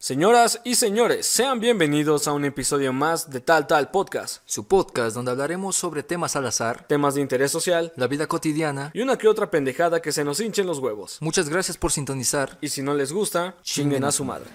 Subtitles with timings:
[0.00, 4.42] Señoras y señores, sean bienvenidos a un episodio más de Tal Tal Podcast.
[4.46, 8.92] Su podcast donde hablaremos sobre temas al azar, Temas de interés social la vida cotidiana.
[8.94, 11.18] y una que otra pendejada que se nos hinchen los huevos.
[11.20, 12.58] Muchas gracias por sintonizar.
[12.60, 14.48] Y si no les gusta, chinguen a su madre.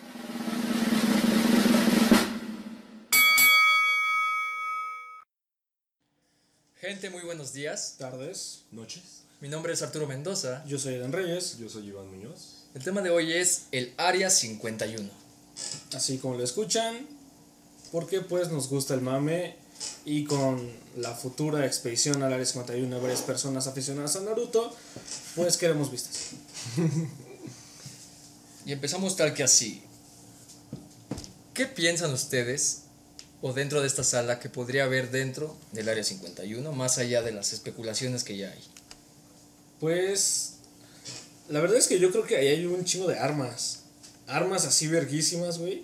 [6.80, 7.96] Gente, muy buenos días.
[7.98, 9.24] Tardes, Noches.
[9.40, 10.64] Mi nombre es Arturo Mendoza.
[10.66, 12.66] yo soy Eden Reyes, Yo soy Iván Muñoz.
[12.74, 15.23] El tema de hoy es el Área 51.
[15.94, 17.08] Así como lo escuchan,
[17.92, 19.56] porque pues nos gusta el mame
[20.06, 24.76] y con la futura expedición al Área 51 de varias personas aficionadas a Naruto,
[25.36, 26.32] pues queremos vistas.
[28.66, 29.84] Y empezamos tal que así.
[31.54, 32.84] ¿Qué piensan ustedes
[33.42, 37.34] o dentro de esta sala que podría haber dentro del Área 51, más allá de
[37.34, 38.64] las especulaciones que ya hay?
[39.80, 40.54] Pues
[41.50, 43.83] la verdad es que yo creo que ahí hay un chingo de armas.
[44.28, 45.84] Armas así verguísimas, güey.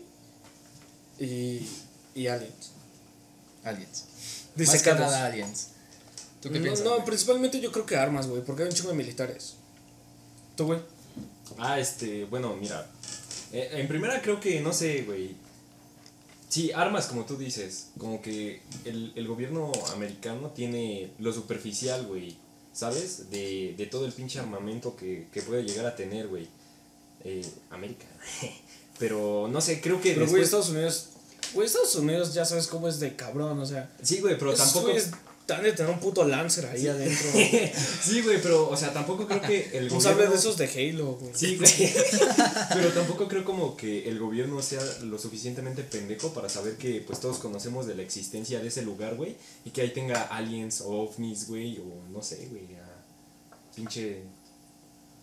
[1.19, 1.67] Y,
[2.15, 2.71] y aliens.
[3.63, 4.05] Aliens.
[4.55, 5.67] Más que nada aliens.
[6.41, 6.85] ¿Tú qué no, piensas?
[6.85, 7.05] no, güey?
[7.05, 9.55] principalmente yo creo que armas, güey, porque hay un chingo de militares.
[10.55, 10.79] ¿Tú, güey?
[11.57, 12.89] Ah, este, bueno, mira.
[13.51, 15.35] eh, en primera creo que, no sé, güey.
[16.47, 17.89] Sí, armas, como tú dices.
[17.97, 22.37] Como que el, el gobierno americano tiene lo superficial, güey.
[22.71, 23.29] ¿Sabes?
[23.29, 26.47] De, de todo el pinche armamento que, que puede llegar a tener, güey.
[27.23, 28.05] Eh, América.
[28.99, 30.43] Pero no sé, creo que Pero, güey, después.
[30.43, 31.09] Estados Unidos.
[31.53, 33.89] Güey, Estados Unidos ya sabes cómo es de cabrón, o sea.
[34.03, 34.87] Sí, güey, pero tampoco.
[34.87, 35.09] güeyes
[35.53, 37.29] han de tener un puto Lancer ahí adentro.
[38.03, 40.29] sí, güey, pero, o sea, tampoco creo que el gobierno.
[40.29, 41.31] de esos de Halo, güey.
[41.33, 41.71] Sí, güey.
[42.73, 47.19] Pero tampoco creo como que el gobierno sea lo suficientemente pendejo para saber que pues
[47.19, 49.35] todos conocemos de la existencia de ese lugar, güey.
[49.65, 52.75] Y que ahí tenga aliens o ovnis, güey, o no sé, güey.
[52.75, 54.23] a Pinche.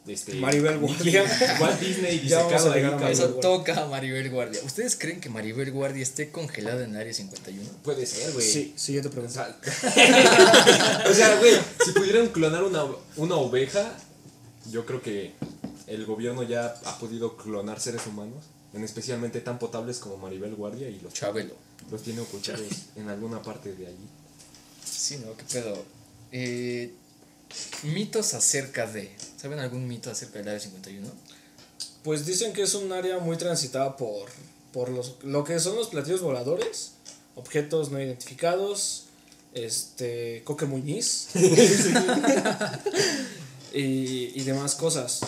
[0.06, 1.24] Este, Maribel Guardia.
[1.60, 3.12] Walt Disney Ya vamos disecado a ahí, llegar a cabrón.
[3.12, 4.60] Eso toca a Maribel Guardia.
[4.64, 7.68] ¿Ustedes creen que Maribel Guardia esté congelada en el Área 51?
[7.82, 8.46] Puede ser, güey.
[8.46, 9.40] Sí, sí, yo te O pregunto.
[11.10, 12.84] o sea, güey, si pudieran clonar una,
[13.16, 13.96] una oveja,
[14.70, 15.32] yo creo que
[15.86, 20.88] el gobierno ya ha podido clonar seres humanos, en especialmente tan potables como Maribel Guardia
[20.88, 21.54] y los, Chabelo.
[21.90, 22.62] los tiene ocultados
[22.94, 24.08] en alguna parte de allí.
[24.84, 25.36] Sí, ¿no?
[25.36, 25.84] ¿Qué pedo?
[26.32, 26.92] Eh,
[27.82, 29.10] mitos acerca de...
[29.36, 31.06] ¿Saben algún mito acerca del Área 51?
[32.02, 34.28] Pues dicen que es un área muy transitada por,
[34.72, 36.92] por los, lo que son los platillos voladores,
[37.34, 39.04] objetos no identificados,
[39.54, 41.28] este, Coque Muñiz
[43.72, 45.20] y, y demás cosas.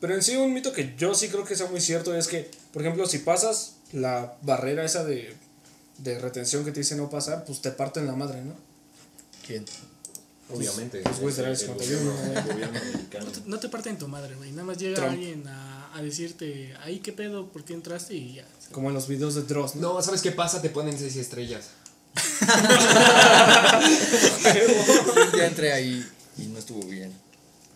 [0.00, 2.50] Pero en sí un mito que yo sí creo que sea muy cierto es que,
[2.72, 5.34] por ejemplo, si pasas la barrera esa de,
[5.98, 8.54] de retención que te dice no pasar, pues te parten la madre, ¿no?
[9.46, 9.64] ¿Quién?
[10.50, 11.00] Obviamente.
[11.00, 13.24] pues, güey, será el el 51, gobierno, gobierno americano.
[13.24, 14.50] No te, no te parten tu madre, güey.
[14.52, 15.12] Nada más llega Trump.
[15.12, 18.14] alguien a, a decirte, ahí qué pedo, ¿por qué entraste?
[18.14, 18.46] Y ya.
[18.72, 19.94] Como en los videos de Dross, ¿no?
[19.94, 20.60] No, ¿sabes qué pasa?
[20.60, 21.70] Te ponen seis estrellas.
[25.36, 26.06] ya entré ahí
[26.38, 27.10] y no estuvo bien.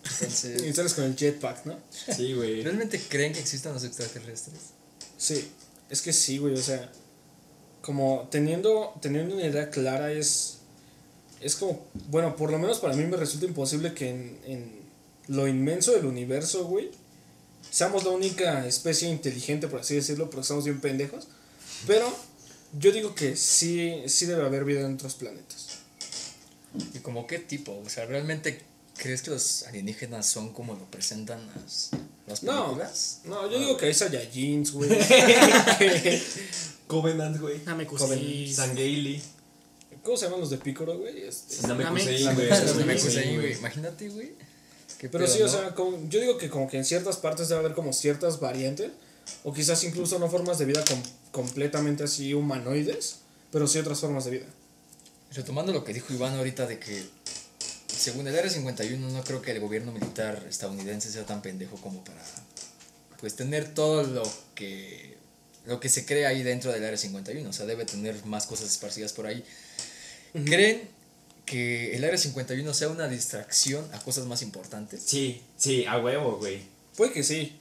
[0.03, 1.77] Y Entonces, sales con el jetpack, ¿no?
[2.15, 2.63] Sí, güey.
[2.63, 4.59] ¿realmente creen que existan los extraterrestres?
[5.17, 5.49] Sí,
[5.89, 6.91] es que sí, güey, o sea,
[7.81, 10.58] como teniendo, teniendo una idea clara es,
[11.41, 14.71] es como, bueno, por lo menos para mí me resulta imposible que en, en
[15.27, 16.89] lo inmenso del universo, güey,
[17.71, 21.27] seamos la única especie inteligente, por así decirlo, porque estamos bien pendejos,
[21.87, 22.13] pero
[22.79, 25.67] yo digo que sí, sí debe haber vida en otros planetas.
[26.93, 27.81] ¿Y como qué tipo?
[27.85, 28.61] O sea, ¿realmente
[28.97, 31.89] crees que los alienígenas son como lo presentan las,
[32.27, 33.21] las No, películas?
[33.25, 34.89] no, yo digo que hay Saiyajins, güey,
[36.87, 37.61] Covenant, güey.
[37.65, 38.51] Namekusei.
[38.53, 39.21] Sangeili.
[40.03, 41.23] ¿Cómo se llaman los de Picoro, güey?
[41.23, 41.55] Este,
[43.37, 43.53] güey.
[43.53, 44.31] Imagínate, güey.
[44.99, 45.51] Pero pedo, sí, o ¿no?
[45.51, 48.91] sea, como- yo digo que como que en ciertas partes debe haber como ciertas variantes,
[49.43, 51.01] o quizás incluso no formas de vida com-
[51.31, 53.17] completamente así humanoides,
[53.51, 54.45] pero sí otras formas de vida.
[55.33, 57.05] Retomando lo que dijo Iván ahorita de que
[57.87, 62.03] según el Área 51 no creo que el gobierno militar estadounidense sea tan pendejo como
[62.03, 62.21] para
[63.19, 64.23] pues tener todo lo
[64.55, 65.17] que
[65.65, 68.71] lo que se cree ahí dentro del Área 51, o sea, debe tener más cosas
[68.71, 69.43] esparcidas por ahí.
[70.33, 70.87] ¿Creen
[71.45, 75.01] que el Área 51 sea una distracción a cosas más importantes?
[75.05, 76.61] Sí, sí, a huevo, güey.
[76.95, 77.57] Puede que sí,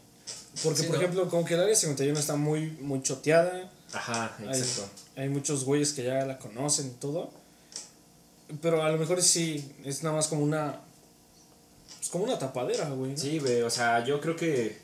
[0.62, 1.02] porque Sí, por ¿no?
[1.02, 4.90] ejemplo, como que el área 51 está muy, muy choteada, Ajá, hay, exacto.
[5.16, 7.30] hay muchos güeyes que ya la conocen y todo,
[8.60, 10.80] pero a lo mejor sí, es nada más como una...
[12.02, 13.12] Es como una tapadera, güey.
[13.12, 13.18] ¿no?
[13.18, 14.78] Sí, güey, o sea, yo creo que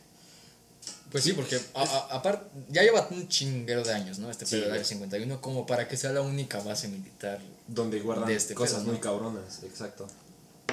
[1.15, 4.33] Pues sí, porque aparte ya lleva un chinguero de años, ¿no?
[4.33, 4.73] Este Sí, pedo del.
[4.73, 7.39] Área 51 como para que sea la única base militar.
[7.69, 9.01] donde guardan De este cosas pedo, muy ¿no?
[9.01, 10.09] cabronas, exacto.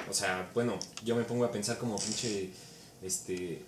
[0.10, 2.50] O sea, bueno, yo me pongo a pensar como pinche,
[3.04, 3.62] este,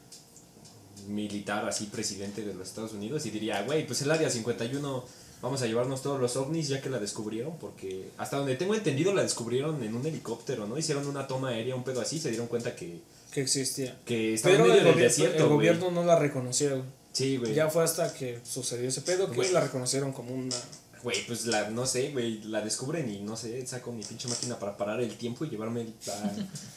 [1.07, 5.05] militar así presidente de los Estados Unidos y diría, güey, pues el área 51
[5.43, 9.13] vamos a llevarnos todos los ovnis ya que la descubrieron, porque hasta donde tengo entendido
[9.13, 10.75] la descubrieron en un helicóptero, ¿no?
[10.75, 12.99] Hicieron una toma aérea, un pedo así, se dieron cuenta que,
[13.33, 13.97] Que existía.
[14.05, 15.55] que estaba Pero en el, del gobi- desierto, el güey.
[15.55, 16.83] gobierno no la reconoció.
[17.13, 17.53] Sí, güey.
[17.53, 19.51] Ya fue hasta que sucedió ese pedo que Güey.
[19.51, 20.55] la reconocieron como una.
[21.03, 24.57] Güey, pues la, no sé, güey, la descubren y no sé, saco mi pinche máquina
[24.57, 25.85] para parar el tiempo y llevarme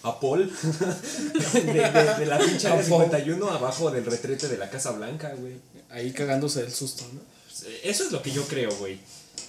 [0.03, 0.51] a, a Paul
[1.55, 3.03] de, de- de la pinche área A Paul.
[3.05, 5.55] 51 abajo del retrete de la Casa Blanca, güey.
[5.91, 7.21] Ahí cagándose del susto, ¿no?
[7.85, 8.99] Eso es lo que yo creo, güey.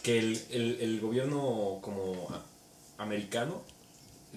[0.03, 3.62] Que el, el, el gobierno como a- americano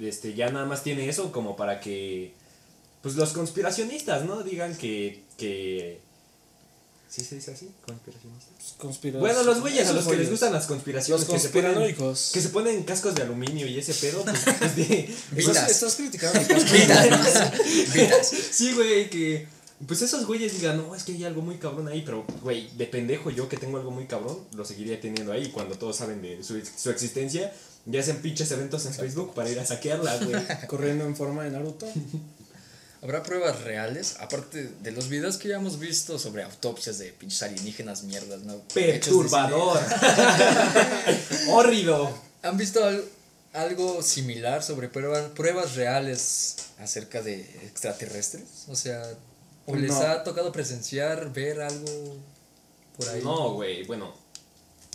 [0.00, 2.32] este, ya nada más tiene eso como para que
[3.02, 4.43] pues los conspiracionistas, ¿no?
[4.43, 5.23] Digan que...
[5.37, 6.00] que
[7.08, 7.69] ¿Sí se dice así?
[7.87, 8.50] ¿Conspiracionistas?
[8.79, 11.26] Pues, Bueno, los güeyes a los que les gustan las conspiraciones.
[11.26, 12.31] Los que se ponen- conspiranoicos.
[12.32, 16.38] Que se ponen cascos de aluminio y ese pedo, pues, pues, de- Estás, estás criticando.
[18.52, 19.47] Sí, güey, que.
[19.88, 22.85] Pues esos güeyes digan, no, es que hay algo muy cabrón ahí, pero, güey, de
[22.87, 26.44] pendejo yo que tengo algo muy cabrón, lo seguiría teniendo ahí cuando todos saben de
[26.44, 27.50] su, su existencia.
[27.87, 30.37] Ya hacen pinches eventos en Facebook para ir a saquearla, güey.
[30.69, 31.87] Corriendo en forma de Naruto.
[33.02, 34.17] ¿Habrá pruebas reales?
[34.20, 38.56] Aparte de los videos que ya hemos visto sobre autopsias de pinches alienígenas mierdas, ¿no?
[38.75, 39.81] Perturbador.
[41.49, 42.06] Hórrido.
[42.08, 42.20] cine.
[42.43, 43.05] ¿Han visto al-
[43.52, 48.44] algo similar sobre pruebas, pruebas reales acerca de extraterrestres?
[48.69, 49.02] O sea,
[49.67, 50.00] ¿o les No.
[50.02, 52.17] ha tocado presenciar, ver algo
[52.97, 53.23] por ahí?
[53.23, 54.12] No, güey, bueno.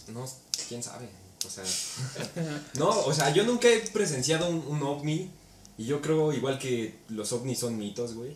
[0.08, 0.30] No,
[0.70, 1.08] quién sabe.
[1.46, 1.64] O sea.
[2.76, 5.32] No, o sea, yo nunca he presenciado un, un ovni.
[5.78, 8.36] Y yo creo igual que los ovnis son mitos, güey.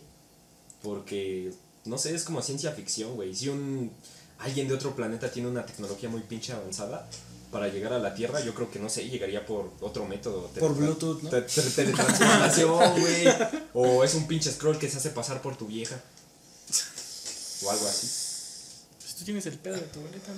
[0.82, 1.52] Porque,
[1.84, 3.34] no sé, es como ciencia ficción, güey.
[3.34, 3.90] Si un.
[4.38, 7.06] Alguien de otro planeta tiene una tecnología muy pinche avanzada
[7.52, 10.46] para llegar a la Tierra, yo creo que no sé, llegaría por otro método.
[10.58, 11.28] Por Bluetooth, ¿no?
[11.30, 13.24] te- te- Teletransportación, güey.
[13.74, 16.00] O es un pinche scroll que se hace pasar por tu vieja.
[17.62, 18.06] O algo así.
[18.98, 20.32] Pues tú tienes el pedo de tu boleta,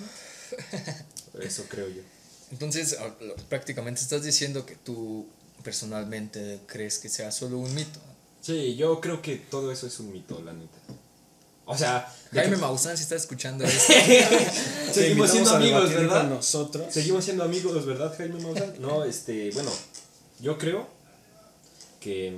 [1.35, 1.41] ¿no?
[1.41, 2.03] Eso creo yo.
[2.51, 5.27] Entonces, a- lo- prácticamente estás diciendo que tú
[5.63, 8.01] personalmente crees que sea solo un mito.
[8.41, 10.79] Sí, yo creo que todo eso es un mito, la neta.
[11.65, 13.93] O sea, Jaime que- Maussan, si estás escuchando esto,
[14.93, 16.29] seguimos siendo amigos, ¿verdad?
[16.29, 16.93] Nosotros.
[16.93, 18.75] Seguimos siendo amigos, ¿verdad, Jaime Maussan?
[18.81, 19.71] No, este, bueno,
[20.41, 20.89] yo creo
[22.01, 22.37] que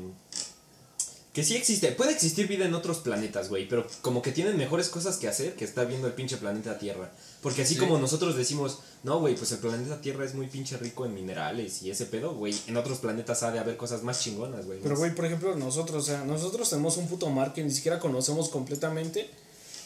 [1.32, 4.88] que sí existe, puede existir vida en otros planetas, güey, pero como que tienen mejores
[4.88, 7.10] cosas que hacer que estar viendo el pinche planeta Tierra.
[7.44, 7.80] Porque así Sí.
[7.80, 11.82] como nosotros decimos, no, güey, pues el planeta Tierra es muy pinche rico en minerales
[11.82, 14.80] y ese pedo, güey, en otros planetas ha de haber cosas más chingonas, güey.
[14.82, 18.00] Pero, güey, por ejemplo, nosotros, o sea, nosotros tenemos un puto mar que ni siquiera
[18.00, 19.30] conocemos completamente.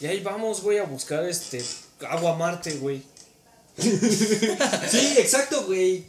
[0.00, 1.62] Y ahí vamos, güey, a buscar este
[2.08, 3.02] agua Marte, güey.
[3.76, 6.06] Sí, exacto, güey.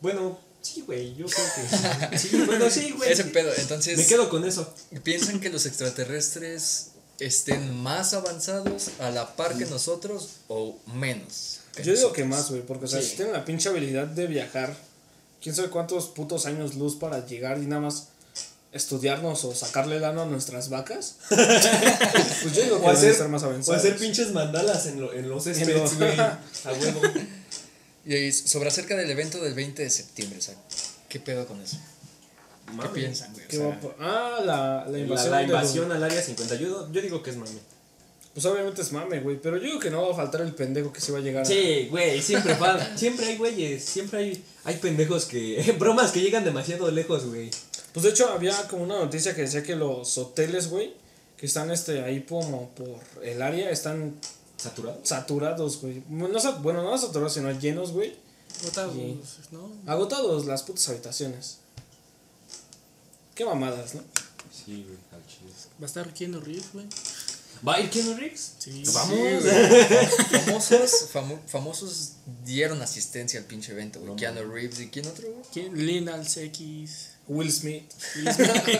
[0.00, 1.46] Bueno, sí, güey, yo creo
[2.10, 2.18] que.
[2.18, 3.12] Sí, bueno, sí, güey.
[3.12, 3.52] ese pedo.
[3.56, 4.72] Entonces, Me quedo con eso.
[5.02, 11.58] ¿piensan que los extraterrestres estén más avanzados a la par que nosotros o menos?
[11.82, 13.10] Yo digo que más, güey, porque, o sea, Sí.
[13.10, 14.76] si tienen la pinche habilidad de viajar,
[15.40, 18.08] quién sabe cuántos putos años luz para llegar y nada más
[18.72, 21.16] estudiarnos o sacarle lana a nuestras vacas.
[21.28, 25.28] pues yo digo que O hacer, estar más o hacer pinches mandalas en, lo- en
[25.28, 26.18] los los- güey.
[26.20, 26.38] A
[26.78, 27.00] huevo.
[28.04, 30.54] Y ahí, sobre acerca del evento del 20 de septiembre, o sea,
[31.08, 31.76] ¿qué pedo con eso?
[32.66, 32.88] ¿Qué Mame.
[32.90, 33.44] piensan, güey?
[33.44, 35.88] O ¿Qué sea, va por- Ah, la, la invasión.
[35.88, 37.58] la al área 51, yo digo que es mame.
[38.32, 39.38] Pues obviamente es mame, güey.
[39.42, 41.42] Pero yo digo que no va a faltar el pendejo que se va a llegar
[41.42, 41.44] a.
[41.44, 42.80] Sí, güey, siempre van.
[42.98, 45.74] siempre hay güeyes, siempre hay, hay pendejos que.
[45.78, 47.50] bromas que llegan demasiado lejos, güey.
[47.92, 50.94] Pues de hecho había como una noticia que decía que los hoteles, güey,
[51.36, 54.14] que están este ahí como por el área, están
[54.56, 54.98] ¿Saturado?
[55.02, 56.02] saturados, güey.
[56.08, 58.14] Bueno, no, bueno, no saturados, sino llenos, güey.
[58.64, 59.20] Botados, Sí.
[59.50, 59.70] ¿no?
[59.86, 61.58] Agotados las putas habitaciones.
[63.34, 64.02] Qué mamadas, ¿no?
[64.52, 65.50] Sí, güey, al chile.
[65.80, 66.86] Va a estar Keanu Reeves, güey.
[67.66, 68.52] ¿Va a ir Keanu Reeves?
[68.58, 68.82] Sí.
[68.92, 69.16] Vamos.
[69.16, 70.40] Sí, güey.
[70.44, 72.12] famosos, famo- famosos
[72.44, 74.16] dieron asistencia al pinche evento, güey.
[74.16, 75.42] Keanu Reeves y quién otro, güey.
[75.52, 75.86] ¿Quién?
[75.86, 77.08] Lin Als X.
[77.28, 77.84] Will Smith.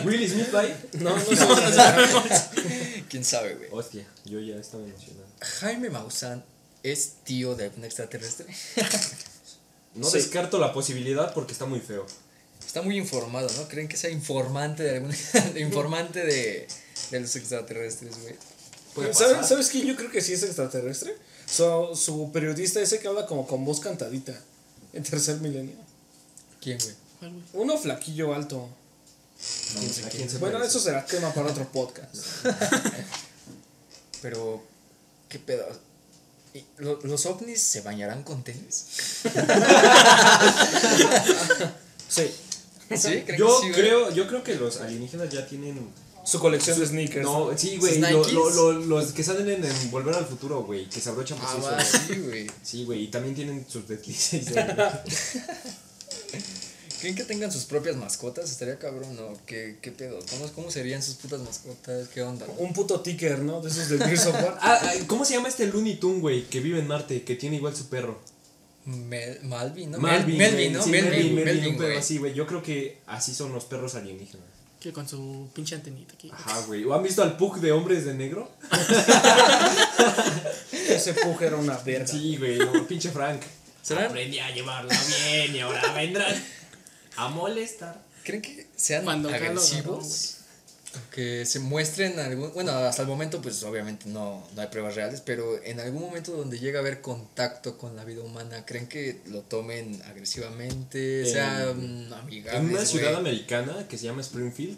[0.03, 0.75] ¿Will Smith va a ir?
[0.99, 3.03] No, no, sé.
[3.09, 3.69] ¿Quién sabe, güey?
[3.71, 5.27] Hostia, yo ya estaba emocionado.
[5.61, 6.43] Jaime Maussan
[6.83, 8.45] es tío de algún extraterrestre.
[9.95, 10.17] No Sí.
[10.17, 12.05] descarto la posibilidad porque está muy feo.
[12.65, 13.67] Está muy informado, ¿no?
[13.67, 15.15] ¿Creen que sea informante de algún
[15.57, 16.67] informante de,
[17.11, 18.35] de los extraterrestres, güey?
[19.13, 19.47] ¿Sabes.
[19.47, 21.15] ¿Sabes quién yo creo que sí es extraterrestre?
[21.45, 24.33] Su, su periodista ese que habla como con voz cantadita.
[24.93, 25.75] En tercer milenio.
[26.61, 26.93] ¿Quién, güey?
[27.19, 27.43] ¿Cuál, güey?
[27.53, 28.69] Uno flaquillo alto.
[29.75, 30.17] No, no sé ¿A quién.
[30.23, 30.77] quién se Bueno, parece?
[30.77, 32.15] eso será tema para otro podcast.
[34.21, 34.63] Pero,
[35.29, 35.67] ¿qué pedo?
[36.53, 38.85] ¿Y lo- ¿Los ovnis se bañarán con tenis?
[42.09, 42.31] Sí.
[42.89, 43.21] ¿Sí?
[43.25, 43.81] ¿Creen Yo que sí, güey?
[43.81, 45.79] creo, yo creo que los alienígenas ya tienen
[46.25, 47.23] Su colección de sneakers.
[47.25, 47.93] No, sí, güey.
[47.93, 48.33] ¿Sus lo- Nikes?
[48.33, 50.87] lo- lo- los que salen en, en Volver al Futuro, güey.
[50.89, 51.87] Que se abrochan por Ah, solos.
[52.07, 52.47] sí, güey.
[52.63, 53.03] Sí, güey.
[53.03, 54.45] Y también tienen sus deslices.
[57.01, 58.49] ¿Creen que tengan sus propias mascotas?
[58.49, 59.33] Estaría cabrón, ¿no?
[59.45, 60.19] ¿Qué, qué pedo?
[60.29, 62.07] ¿Cómo, ¿Cómo serían sus putas mascotas?
[62.07, 62.45] ¿Qué onda?
[62.57, 63.59] Un puto ticker, ¿no?
[63.59, 64.57] De esos de Gears of War.
[64.61, 66.45] Ah, ah, ¿Cómo se llama este Looney Tunes, güey?
[66.45, 68.21] Que vive en Marte, que tiene igual su perro.
[68.85, 69.99] Mel- Malvin, ¿no?
[69.99, 70.25] Güey.
[70.37, 70.83] Melvin, ¿no?
[70.83, 71.97] Sí, Melvin, Melvin, Melvin, Melvin, güey.
[71.97, 72.33] así, güey.
[72.33, 74.45] Yo creo que así son los perros alienígenas.
[74.79, 76.29] Que con su pinche antenita aquí.
[76.33, 76.83] Ajá, güey.
[76.83, 78.51] ¿O han visto al Pug de Hombres de Negro?
[80.89, 82.07] Ese pug era una verga.
[82.07, 82.57] Sí, güey.
[82.57, 83.41] No, pinche Frank.
[83.81, 84.05] ¿Serán?
[84.05, 86.33] Aprendí a llevarla bien y ahora vendrán
[87.15, 88.01] a molestar.
[88.23, 90.37] ¿Creen que sean Cuando agresivos?
[91.11, 92.53] Que se muestren algún.
[92.53, 96.31] Bueno, hasta el momento, pues obviamente no, no hay pruebas reales, pero en algún momento
[96.31, 101.25] donde llega a haber contacto con la vida humana, ¿creen que lo tomen agresivamente?
[101.25, 102.61] Sea mm, amigables.
[102.61, 104.77] En una ciudad americana que se llama Springfield,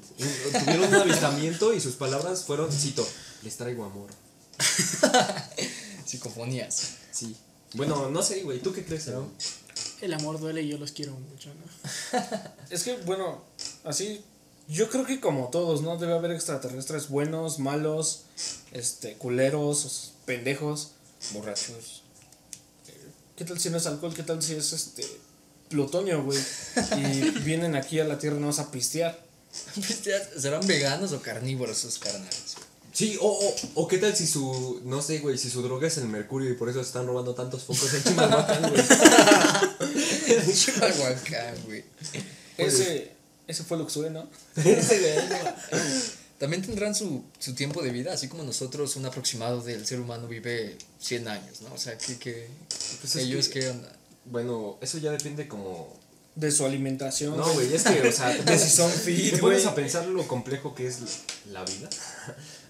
[0.66, 3.08] tuvieron un avistamiento y sus palabras fueron, cito,
[3.44, 4.10] les traigo amor.
[6.06, 6.96] Psicofonías.
[7.12, 7.36] Sí.
[7.74, 8.60] Bueno, no sé, güey.
[8.60, 9.32] ¿Tú qué crees, Aaron?
[10.02, 12.20] El amor duele y yo los quiero mucho, ¿no?
[12.70, 13.44] Es que, bueno,
[13.84, 14.24] así.
[14.68, 15.98] Yo creo que como todos, ¿no?
[15.98, 18.24] Debe haber extraterrestres buenos, malos,
[18.72, 20.92] este, culeros, pendejos.
[21.34, 22.04] Borrachos.
[23.36, 24.14] ¿Qué tal si no es alcohol?
[24.14, 25.06] ¿Qué tal si es este
[25.70, 26.40] plutonio, güey?
[26.98, 29.24] Y vienen aquí a la Tierra no a pistear.
[30.38, 32.56] ¿Serán veganos o carnívoros esos carnales?
[32.92, 35.98] Sí, o, o, o qué tal si su, no sé, güey, si su droga es
[35.98, 38.84] el mercurio y por eso están robando tantos focos en Chimalhuacán, güey.
[40.54, 41.84] Chimalhuacán, güey.
[42.58, 43.15] Ese,
[43.48, 44.28] ese fue Luxue, ¿no?
[46.40, 50.28] También tendrán su, su tiempo de vida, así como nosotros, un aproximado del ser humano
[50.28, 51.74] vive 100 años, ¿no?
[51.74, 52.48] O sea, que, que
[53.02, 53.92] Pues es ellos que- qué onda.
[54.26, 55.94] Bueno, eso ya depende como...
[56.36, 57.38] De su alimentación.
[57.38, 59.72] No, güey, es que, o sea, De si son fit, te pones güey.
[59.72, 60.98] a pensar lo complejo que es
[61.50, 61.88] la vida.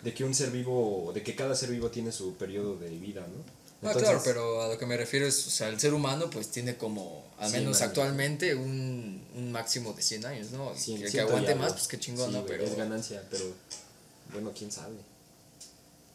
[0.03, 3.21] De que un ser vivo, de que cada ser vivo tiene su periodo de vida,
[3.21, 3.43] ¿no?
[3.89, 6.49] Ah, claro, pero a lo que me refiero es, o sea, el ser humano pues
[6.49, 7.89] tiene como, al 100 menos años.
[7.89, 10.73] actualmente, un, un máximo de 100 años, ¿no?
[10.73, 12.45] Y Sí, que, que aguante más, pues qué chingón, Sí, ¿no?
[12.45, 13.45] Pero es ganancia, pero
[14.31, 14.95] bueno, quién sabe.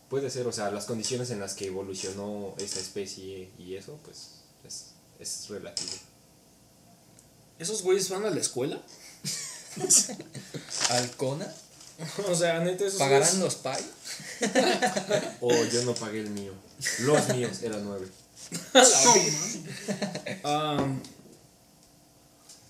[0.08, 4.28] Puede ser, o sea, las condiciones en las que evolucionó esta especie y eso, pues
[4.66, 4.86] es,
[5.20, 5.92] es relativo.
[7.58, 8.80] ¿Esos güeyes van a la escuela?
[10.90, 11.54] Alcona,
[12.28, 13.84] O sea, neta, esos ¿pagarán los pay?
[15.40, 16.52] O yo no pagué el mío.
[17.00, 18.06] Los míos eran nueve.
[20.42, 20.86] Ah,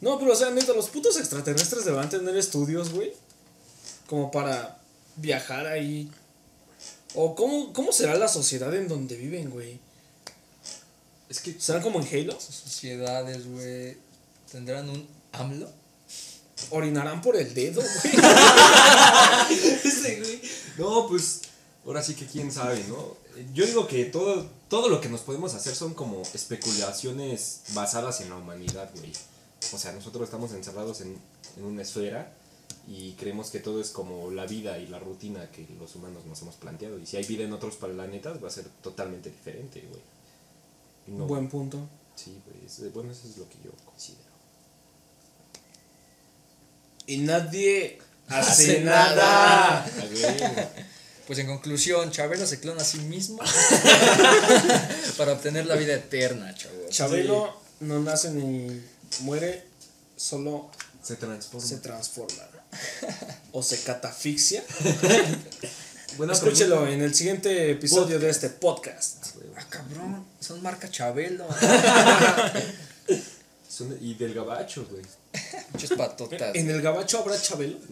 [0.00, 3.12] no, pero o sea, neta, los putos extraterrestres deberán tener estudios, güey.
[4.06, 4.78] Como para
[5.16, 6.10] viajar ahí.
[7.14, 9.78] O cómo, cómo será la sociedad en donde viven, güey.
[11.28, 12.40] Es que ¿Serán como en Halo?
[12.40, 13.96] Sociedades, güey,
[14.50, 15.70] tendrán un AMLO.
[16.70, 18.14] ¿Orinarán por el dedo, güey?
[20.78, 21.42] No, pues
[21.86, 23.16] ahora sí que quién sabe, ¿no?
[23.54, 28.30] Yo digo que todo, todo lo que nos podemos hacer son como especulaciones basadas en
[28.30, 29.12] la humanidad, güey.
[29.72, 31.16] O sea, nosotros estamos encerrados en,
[31.56, 32.32] en una esfera
[32.88, 36.40] y creemos que todo es como la vida y la rutina que los humanos nos
[36.42, 36.98] hemos planteado.
[36.98, 41.18] Y si hay vida en otros planetas va a ser totalmente diferente, güey.
[41.18, 41.78] No, Buen punto.
[42.16, 42.66] Sí, güey.
[42.66, 44.29] es- Bueno, eso es lo que yo considero.
[47.10, 47.98] Y nadie
[48.28, 49.84] hace, Hace nada.
[51.26, 53.38] Pues en conclusión, Chabelo se clona a sí mismo
[55.18, 56.88] para obtener la vida eterna, chavos.
[56.90, 58.80] Chabelo no nace ni
[59.22, 59.64] muere,
[60.16, 60.70] solo
[61.02, 61.66] se transforma.
[61.66, 62.44] se transforma.
[63.52, 64.62] O se catafixia.
[66.16, 66.94] Buena Escúchelo pregunta.
[66.94, 69.26] en el siguiente episodio de este podcast.
[69.56, 71.48] Ah, cabrón, son marca Chabelo.
[73.80, 75.02] Son- y del gabacho, güey.
[75.72, 76.54] Muchas patotas.
[76.54, 77.78] ¿En el gabacho habrá Chabelo?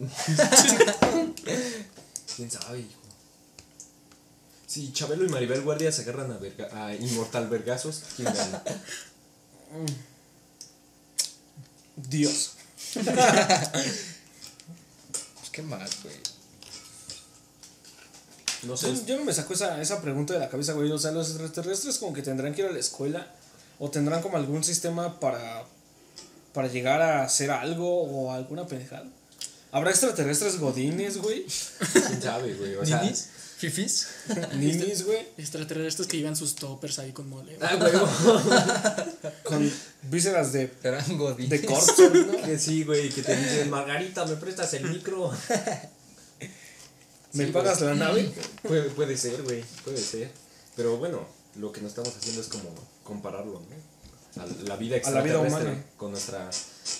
[2.35, 2.89] ¿Quién sabe, hijo?
[4.67, 8.61] Si Chabelo y Maribel Guardia se agarran a, verga- a Inmortal Vergazos, ¿quién gana?
[11.95, 12.51] Dios.
[12.93, 13.09] Pues
[15.51, 16.15] qué más, güey.
[18.63, 18.93] No sé.
[18.95, 20.91] Yo, yo no me saco esa, esa pregunta de la cabeza, güey.
[20.91, 23.33] O sea, los extraterrestres como que tendrán que ir a la escuela
[23.79, 25.63] o tendrán como algún sistema para,
[26.53, 29.05] para llegar a hacer algo o alguna pendejada.
[29.71, 31.45] ¿Habrá extraterrestres godines, güey?
[31.93, 32.75] ¿Quién sabe, güey?
[32.75, 33.29] O sea, ¿Ninis?
[33.57, 34.07] ¿Fifis?
[34.55, 35.19] Ninis, güey.
[35.37, 37.55] Extraterrestres que llevan sus toppers ahí con mole.
[37.55, 37.69] güey.
[37.69, 37.91] Ah, güey.
[39.43, 39.71] Con
[40.03, 41.49] vísceras de, Serán godines.
[41.49, 42.41] de corzo, ¿no?
[42.45, 45.29] Que sí, güey, que te dicen, Margarita, ¿me prestas el micro?
[47.33, 47.89] ¿Me Sí, pagas güey.
[47.89, 48.31] la nave?
[48.63, 50.31] Puede, puede ser, güey, puede ser.
[50.75, 51.27] Pero bueno,
[51.57, 53.75] lo que nos estamos haciendo es como compararlo, ¿no?
[54.39, 55.83] A la vida A la vida extraterrestre humana.
[55.97, 56.49] con nuestra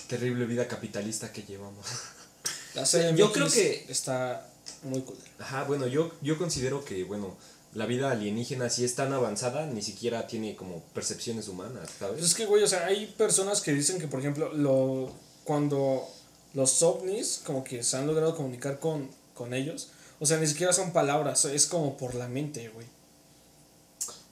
[0.08, 1.84] terrible vida capitalista que llevamos.
[2.74, 4.46] La Yo creo que- está
[4.84, 5.16] Muy cool.
[5.40, 7.36] Ajá, bueno, yo, yo considero que, bueno,
[7.74, 12.24] la vida alienígena si es tan avanzada, ni siquiera tiene como percepciones humanas, Pues ¿sabes?
[12.24, 15.12] es que, güey, o sea, hay personas que dicen que, por ejemplo, lo,
[15.44, 16.08] cuando
[16.54, 20.72] los ovnis como que se han logrado comunicar con, con ellos, o sea, ni siquiera
[20.72, 22.86] son palabras, es como por la mente, güey.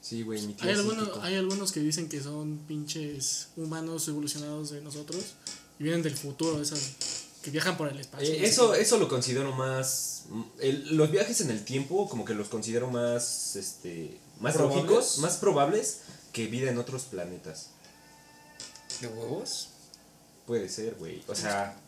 [0.09, 4.81] Sí, güey, mi Hay algunos, hay algunos que dicen que son pinches humanos evolucionados de
[4.81, 5.23] nosotros
[5.79, 6.81] y vienen del futuro, esas
[7.43, 8.27] que viajan por el espacio.
[8.33, 10.23] Eh, eso, eso lo considero más.
[10.61, 13.55] el- los viajes en el tiempo, como que los considero más.
[13.57, 14.85] Este, más ¿Probables?
[14.85, 15.99] lógicos, más probables
[16.33, 17.71] que vida en otros planetas.
[19.01, 19.69] ¿De huevos?
[20.47, 21.23] Puede ser, güey.
[21.29, 21.79] O sea,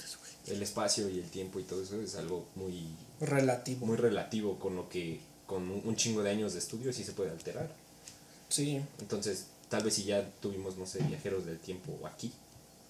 [0.46, 2.86] el espacio y el tiempo y todo eso es algo muy,
[3.20, 3.86] Relativo.
[3.86, 5.20] muy relativo con lo que.
[5.46, 7.74] con un, un chingo de años de estudio sí se puede alterar.
[8.50, 8.80] Sí.
[9.00, 12.32] Entonces, tal vez si ya tuvimos, no sé, viajeros del tiempo aquí.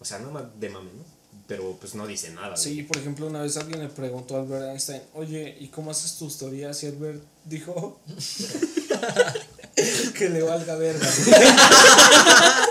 [0.01, 1.05] O sea, nada más de mame, ¿no?
[1.47, 2.51] Pero pues no dice nada.
[2.51, 2.63] güey.
[2.63, 6.17] Sí, por ejemplo, una vez alguien le preguntó a Albert Einstein, oye, ¿y cómo haces
[6.17, 6.83] tus teorías?
[6.83, 8.01] Y Albert dijo
[10.19, 11.09] que le valga verga.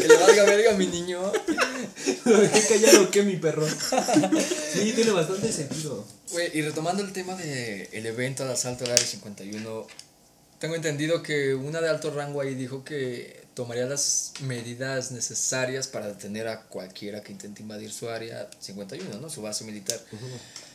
[0.00, 1.20] Que le valga verga a mi niño.
[2.24, 3.66] ¿Lo dejé callado qué, mi perro?
[3.66, 6.04] Sí, tiene bastante sentido.
[6.30, 9.86] Güey, y retomando el tema del el evento al asalto al área 51,
[10.58, 16.08] tengo entendido que una de alto rango ahí dijo que tomaría las medidas necesarias para
[16.08, 19.30] detener a cualquiera que intente invadir su área 51, ¿no?
[19.30, 20.00] Su base militar.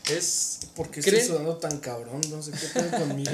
[0.09, 0.59] Es.
[0.75, 2.21] ¿Por qué estoy ¿creen, sudando tan cabrón?
[2.29, 3.31] No sé qué pedo conmigo.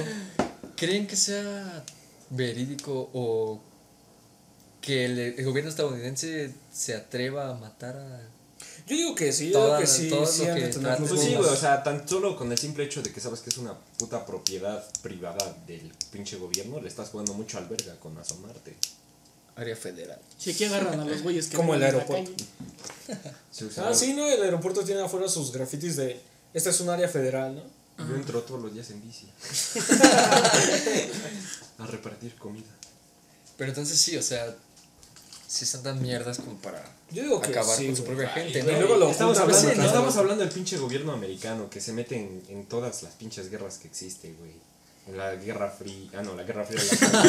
[0.75, 1.83] ¿Creen que sea
[2.29, 3.61] verídico o
[4.81, 8.21] que el, el gobierno estadounidense se atreva a matar a.
[8.89, 11.47] Yo digo que sí, yo digo que sí, todo sí que tener Pues sí, güey,
[11.49, 14.25] o sea, tan solo con el simple hecho de que sabes que es una puta
[14.25, 18.75] propiedad privada del pinche gobierno, le estás jugando mucho al verga con asomarte.
[19.55, 20.19] área federal?
[20.39, 22.43] Si aquí agarran a los güeyes que Como el viven en la aeropuerto.
[23.07, 23.19] calle.
[23.83, 24.25] Ah, sí, ¿no?
[24.25, 26.19] El aeropuerto tiene afuera sus grafitis de,
[26.53, 27.63] esta es un área federal, ¿no?
[28.07, 29.27] Yo entro todos los días en bici.
[31.77, 32.67] a repartir comida.
[33.57, 34.55] Pero entonces sí, o sea,
[35.49, 36.79] sí están tan mierdas como para
[37.11, 38.71] Yo digo que acabar sí, con su propia gente, Y ¿no?
[38.71, 39.83] luego lo Estamos hablando, ¿no?
[39.83, 43.79] estamos hablando del pinche gobierno americano que se mete en, en todas las pinches guerras
[43.79, 44.51] que existe, güey.
[45.07, 46.07] En la Guerra Fría.
[46.15, 46.79] Ah, no, la Guerra Fría.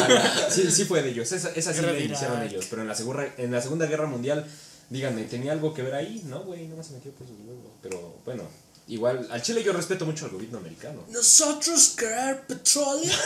[0.07, 1.31] La, sí, sí fue de ellos.
[1.31, 2.51] Esa, esa sí la iniciaron Irak.
[2.51, 2.67] ellos.
[2.69, 4.45] Pero en la, segunda, en la Segunda Guerra Mundial,
[4.91, 6.21] díganme, ¿tenía algo que ver ahí?
[6.25, 7.71] No, güey, no se metió por sus huevos.
[7.81, 8.43] Pero bueno,
[8.87, 11.03] igual, al Chile yo respeto mucho al gobierno americano.
[11.09, 13.11] Nosotros querer petróleo.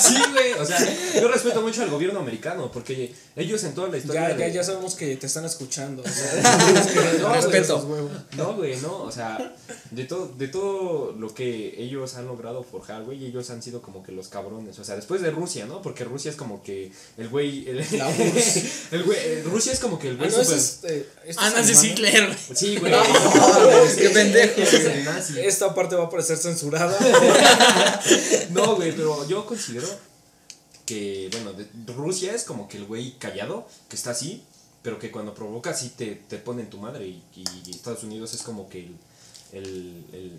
[0.00, 0.52] Sí, güey.
[0.52, 0.78] O sea,
[1.20, 4.28] yo respeto mucho al gobierno americano porque ellos en toda la historia.
[4.30, 6.02] Ya, ya, de- ya sabemos que te están escuchando.
[6.02, 8.06] O sea, No, Respeto.
[8.36, 9.54] No, güey, no, o sea,
[9.90, 14.02] de todo, de todo lo que ellos han logrado forjar, güey, ellos han sido como
[14.04, 15.82] que los cabrones, o sea, después de Rusia, ¿no?
[15.82, 20.08] Porque Rusia es como que el güey, el, el güey, eh, Rusia es como que
[20.10, 21.82] el Ah, güey no, super- es, eh, este Ah, es Nancy alemán.
[21.84, 22.56] Sinclair, güey.
[22.56, 22.92] Sí, güey.
[24.22, 24.54] Pendejo,
[25.34, 25.46] güey.
[25.46, 26.96] Esta parte va a parecer censurada.
[28.50, 29.88] No, güey, pero yo considero
[30.86, 34.42] que, bueno, de- Rusia es como que el güey callado, que está así,
[34.82, 38.32] pero que cuando provoca sí te, te pone en tu madre y, y Estados Unidos
[38.34, 38.96] es como que el...
[39.52, 40.32] el, el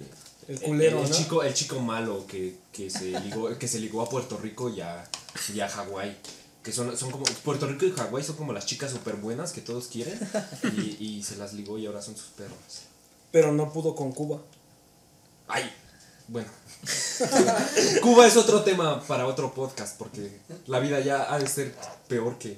[0.48, 1.16] El culero, el, el ¿no?
[1.18, 4.82] chico, el chico malo que, que, se ligó, que se ligó a Puerto Rico y
[4.82, 5.08] a,
[5.54, 6.18] y a Hawái.
[6.64, 7.24] Que son, son como.
[7.46, 10.20] Puerto Rico y Hawái son como las chicas súper buenas que todos quieren.
[10.76, 12.58] Y, y se las ligó y ahora son sus perros.
[13.32, 14.42] Pero no pudo con Cuba.
[15.48, 15.72] ¡Ay!
[16.28, 16.50] Bueno.
[18.02, 21.76] Cuba es otro tema para otro podcast porque la vida ya ha de ser
[22.08, 22.58] peor que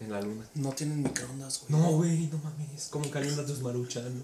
[0.00, 0.44] en la luna.
[0.54, 1.80] No tienen microondas, güey.
[1.80, 2.88] No, güey, no mames.
[2.90, 4.04] ¿Cómo calientas tus maruchan?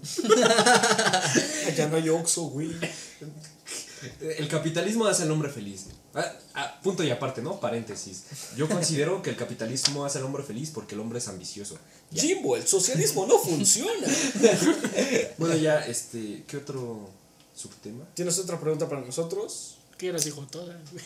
[1.67, 2.71] Allá no hay Oxxo, güey.
[4.21, 5.87] El capitalismo hace al hombre feliz.
[6.13, 7.59] Ah, ah, punto y aparte, ¿no?
[7.59, 8.23] Paréntesis.
[8.55, 11.77] Yo considero que el capitalismo hace al hombre feliz porque el hombre es ambicioso.
[12.11, 12.21] Ya.
[12.21, 14.07] Jimbo, el socialismo no funciona.
[15.37, 17.09] Bueno, ya, este, ¿qué otro
[17.55, 18.05] subtema?
[18.13, 19.77] ¿Tienes otra pregunta para nosotros?
[19.97, 20.45] ¿Qué eras, hijo?
[20.51, 21.03] Güey.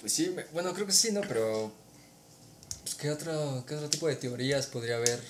[0.00, 1.20] Pues sí, bueno, creo que sí, ¿no?
[1.22, 1.72] Pero.
[2.82, 5.20] Pues, ¿qué, otro, ¿Qué otro tipo de teorías podría haber?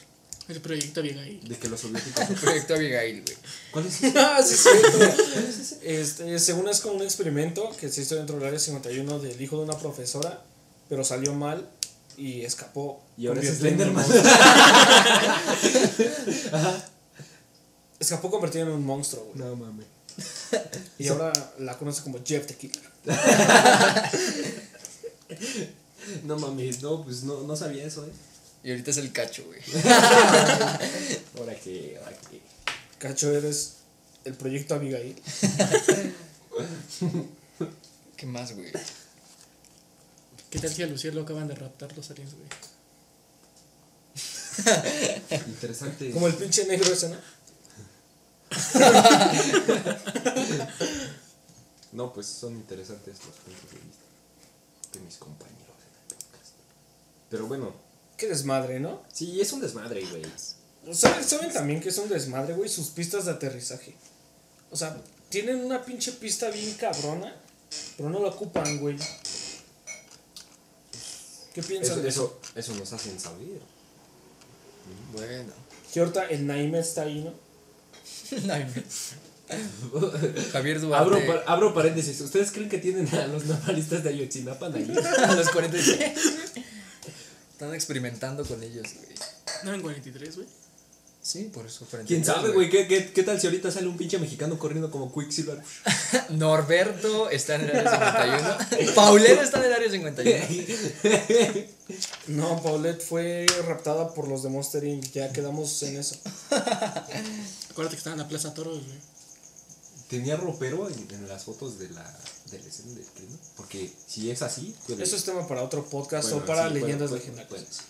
[0.50, 1.40] El proyecto Abigail.
[1.48, 2.28] De que los soviéticos.
[2.30, 3.36] El proyecto Abigail, güey.
[3.70, 4.00] ¿Cuál es?
[4.16, 4.98] Ah, sí, es cierto.
[5.82, 9.58] Este, según es como un experimento que se hizo dentro del área 51 del hijo
[9.58, 10.42] de una profesora,
[10.88, 11.68] pero salió mal
[12.16, 13.00] y escapó.
[13.16, 14.04] Y ahora es Slenderman.
[18.00, 19.38] Escapó convertido en un monstruo, güey.
[19.38, 19.86] No mames.
[20.98, 22.90] Y ahora la conoce como Jeff the Killer.
[26.24, 28.10] No mames, no, pues no, no sabía eso, ¿eh?
[28.62, 29.60] Y ahorita es el cacho, güey.
[31.38, 32.40] Ahora que, ahora que.
[32.98, 33.76] Cacho, eres
[34.24, 35.16] el proyecto Abigail.
[38.16, 38.70] ¿Qué más, güey?
[40.50, 42.48] ¿Qué tal si a Lucier lo acaban de raptar los aliens, güey?
[45.46, 46.10] Interesante.
[46.10, 47.16] Como el pinche negro ese, ¿no?
[51.92, 54.04] No, pues son interesantes los puntos de vista
[54.92, 56.52] de mis compañeros en el podcast.
[57.30, 57.72] Pero bueno,
[58.20, 59.02] Qué desmadre, ¿no?
[59.10, 60.22] sí, es un desmadre, güey.
[60.94, 62.68] ¿Saben, ¿Saben también que es un desmadre, güey?
[62.68, 63.94] Sus pistas de aterrizaje.
[64.70, 64.94] O sea,
[65.30, 67.34] tienen una pinche pista bien cabrona,
[67.96, 68.98] pero no la ocupan, güey.
[71.54, 72.40] ¿Qué piensan Eso, de eso?
[72.54, 73.60] eso, eso nos hacen saber.
[75.12, 75.52] Bueno.
[75.96, 77.32] Ahorita el Naime está ahí, ¿no?
[80.52, 81.04] Javier Duarte.
[81.16, 82.20] Abro, par- abro paréntesis.
[82.20, 84.92] ¿Ustedes creen que tienen a los normalistas de Ayotzinapa ahí?
[85.26, 86.12] a los 46.
[87.60, 89.14] Están experimentando con ellos, güey.
[89.64, 90.48] No en 43, güey.
[91.20, 91.80] Sí, por eso.
[91.80, 92.70] 43, ¿Quién sabe, güey?
[92.70, 95.58] ¿Qué, qué, qué tal si ahorita sale un pinche mexicano corriendo como Quicksilver?
[96.30, 98.94] Norberto está en el área 51.
[98.94, 100.46] Paulero está en el área 51.
[102.28, 105.12] No, Paulette fue raptada por los de Monster Inc.
[105.12, 106.16] Ya quedamos en eso.
[107.70, 108.98] Acuérdate que estaba en la Plaza Toros, güey.
[110.10, 112.02] ¿Tenía ropero en, en las fotos de la,
[112.50, 113.38] de la escena del crimen?
[113.56, 116.74] Porque si es así, puede- Eso es tema para otro podcast bueno, o para sí,
[116.74, 117.48] leyendas bueno, legendarias.
[117.50, 117.82] bueno, sí,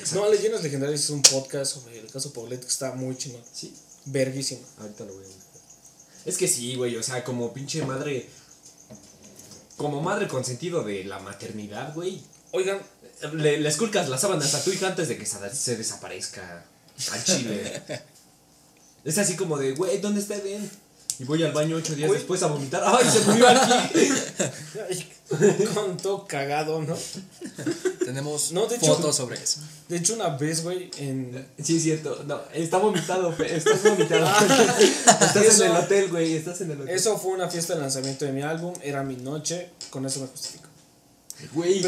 [0.00, 0.14] sí.
[0.14, 3.42] No, Leyendas Legendarias es un podcast sobre el caso Paulette que está muy chingón.
[3.52, 3.74] Sí,
[4.06, 4.62] Verguísimo.
[4.78, 5.60] ahorita lo voy a buscar.
[6.24, 8.26] Es que sí, güey, o sea, como pinche madre.
[9.76, 12.22] Como madre consentido de la maternidad, güey.
[12.52, 12.80] Oigan,
[13.34, 16.64] Le, le esculcas las sábanas a tu hija antes de que se, se desaparezca
[17.12, 17.82] al chile.
[19.04, 20.68] es así como de, güey, ¿dónde está Eden?
[21.18, 22.18] Y voy al baño ocho días Güey.
[22.20, 22.82] después a vomitar.
[22.86, 25.06] ¡Ay, se murió aquí!
[25.74, 26.96] con todo cagado, ¿no?
[28.04, 29.60] Tenemos No, de hecho- fotos sobre eso.
[29.88, 31.46] De hecho, una vez, güey, en.
[31.62, 32.24] Sí, es cierto.
[32.26, 34.26] No, está vomitado, Fe, estás vomitado.
[34.80, 36.94] estás Eso- en el hotel, güey, estás en el hotel.
[36.94, 40.26] Eso fue una fiesta de lanzamiento de mi álbum, era mi noche, con eso me
[40.26, 40.69] justifico.
[41.52, 41.84] Güey,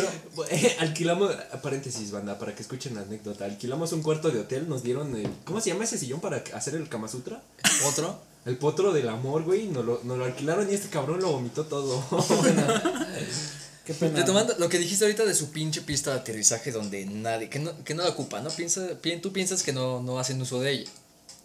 [0.50, 3.44] eh, alquilamos, paréntesis, banda, para que escuchen la anécdota.
[3.44, 5.28] Alquilamos un cuarto de hotel, nos dieron el.
[5.44, 7.42] ¿Cómo se llama ese sillón para hacer el Kama Sutra?
[7.86, 8.18] Otro.
[8.44, 9.66] El potro del amor, güey.
[9.68, 12.04] Nos lo, nos lo alquilaron y este cabrón lo vomitó todo.
[13.84, 14.18] Qué pena.
[14.18, 17.72] Retomando lo que dijiste ahorita de su pinche pista de aterrizaje donde nadie, que no,
[17.84, 18.50] que no la ocupa, ¿no?
[18.50, 20.90] Piensa, pi- tú piensas que no, no hacen uso de ella.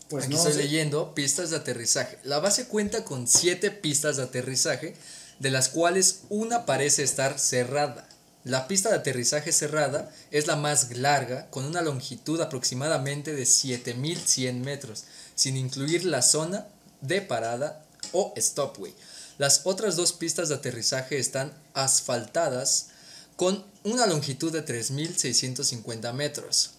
[0.10, 0.60] Pues Aquí no, estoy sí.
[0.60, 2.20] leyendo pistas de aterrizaje.
[2.24, 4.96] La base cuenta con siete pistas de aterrizaje,
[5.40, 8.08] de las cuales una parece estar cerrada.
[8.44, 14.62] La pista de aterrizaje cerrada es la más larga, con una longitud aproximadamente de 7100
[14.62, 15.04] metros,
[15.36, 16.68] sin incluir la zona
[17.02, 18.96] de parada o stopway.
[19.38, 22.88] Las otras dos pistas de aterrizaje están asfaltadas
[23.36, 26.72] con una longitud de 3650 metros.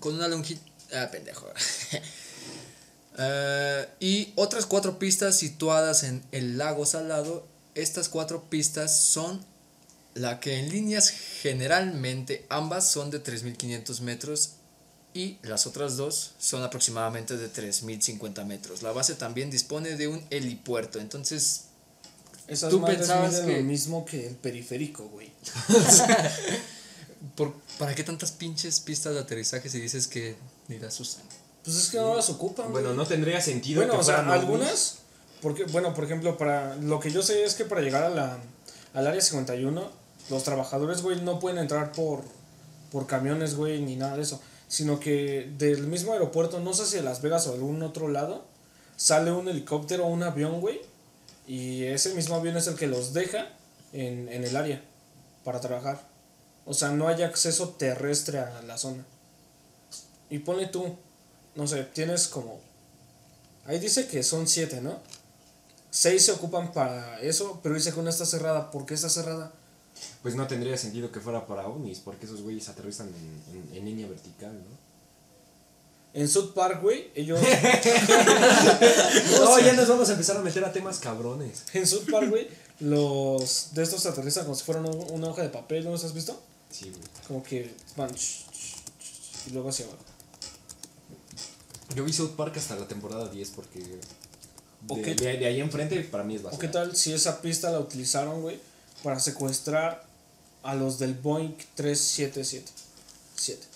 [0.00, 0.62] Con una longitud...
[0.92, 1.46] Ah, pendejo.
[3.16, 7.46] Eh, y otras cuatro pistas situadas en el lago Salado.
[7.74, 9.44] Estas cuatro pistas son
[10.14, 14.50] la que en líneas generalmente ambas son de 3.500 metros
[15.12, 18.82] y las otras dos son aproximadamente de 3.050 metros.
[18.82, 21.64] La base también dispone de un helipuerto, entonces
[22.46, 25.32] Esas Tú pensabas que- lo mismo que el periférico, güey.
[27.36, 30.36] ¿por, ¿para qué tantas pinches pistas de aterrizaje si dices que
[30.68, 31.22] ni las usan?
[31.64, 32.96] Pues es que no las ocupan, bueno, güey.
[32.98, 33.80] no tendría sentido.
[33.80, 34.98] Bueno, que o sea, fueran algunas,
[35.44, 38.38] porque, bueno, por ejemplo, para lo que yo sé es que para llegar a la,
[38.94, 39.90] al área 51,
[40.30, 42.22] los trabajadores, güey, no pueden entrar por,
[42.90, 46.96] por camiones, güey, ni nada de eso, sino que del mismo aeropuerto, no sé si
[46.96, 48.46] de Las Vegas o algún otro lado,
[48.96, 50.80] sale un helicóptero o un avión, güey,
[51.46, 53.48] y ese mismo avión es el que los deja
[53.92, 54.82] en, en el área
[55.44, 56.00] para trabajar.
[56.64, 59.04] O sea, no hay acceso terrestre a la zona.
[60.30, 60.96] Y ponle tú,
[61.54, 62.60] no sé, tienes como
[63.66, 64.98] Ahí dice que son siete, ¿no?
[65.96, 68.72] Seis se ocupan para eso, pero dice que una está cerrada.
[68.72, 69.52] ¿Por qué está cerrada?
[70.22, 73.84] Pues no tendría sentido que fuera para ovnis, porque esos güeyes aterrizan en, en- en
[73.84, 74.84] línea vertical, ¿no?
[76.20, 77.38] En South Park, güey, ellos.
[79.38, 81.62] No, ya nos vamos a empezar a meter a temas cabrones.
[81.74, 82.48] en South Park, güey,
[82.80, 86.12] los de estos aterrizan como si fueran un- una hoja de papel, ¿no los has
[86.14, 86.40] visto?
[86.70, 87.02] Sí, güey.
[87.28, 88.10] Como que van.
[89.46, 90.00] y luego hacia abajo.
[91.94, 94.00] Yo vi South Park hasta la temporada 10 porque
[94.86, 95.14] de, ¿O qué?
[95.14, 96.60] de- de ahí enfrente para mí es ¿O basura.
[96.60, 98.58] qué tal si esa pista la utilizaron, güey,
[99.02, 100.04] para secuestrar
[100.62, 102.70] a los del Boeing 377?
[103.36, 103.66] 7.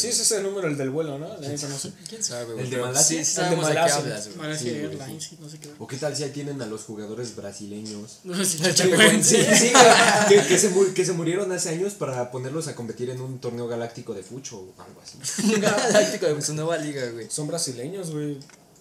[0.00, 1.28] Sí, ese es el número, el del vuelo, ¿no?
[1.38, 1.92] La neta no sé.
[2.08, 2.64] ¿Quién sabe, güey?
[2.64, 3.24] ¿El de Malasia?
[3.24, 3.96] Sí, El de Malasia.
[3.96, 4.28] hablas.
[4.36, 5.70] Malasia Sí, Airlines, no sé qué.
[5.78, 8.20] ¿O qué tal si ahí tienen a los jugadores brasileños?
[8.24, 8.58] No sé si.
[8.72, 9.20] Sí, güey,
[10.28, 13.68] que, que se que se murieron hace años para ponerlos a competir en un torneo
[13.68, 15.52] galáctico de fucho o algo así.
[15.60, 17.28] Galáctico de su nueva liga, güey.
[17.30, 18.38] Son brasileños, güey.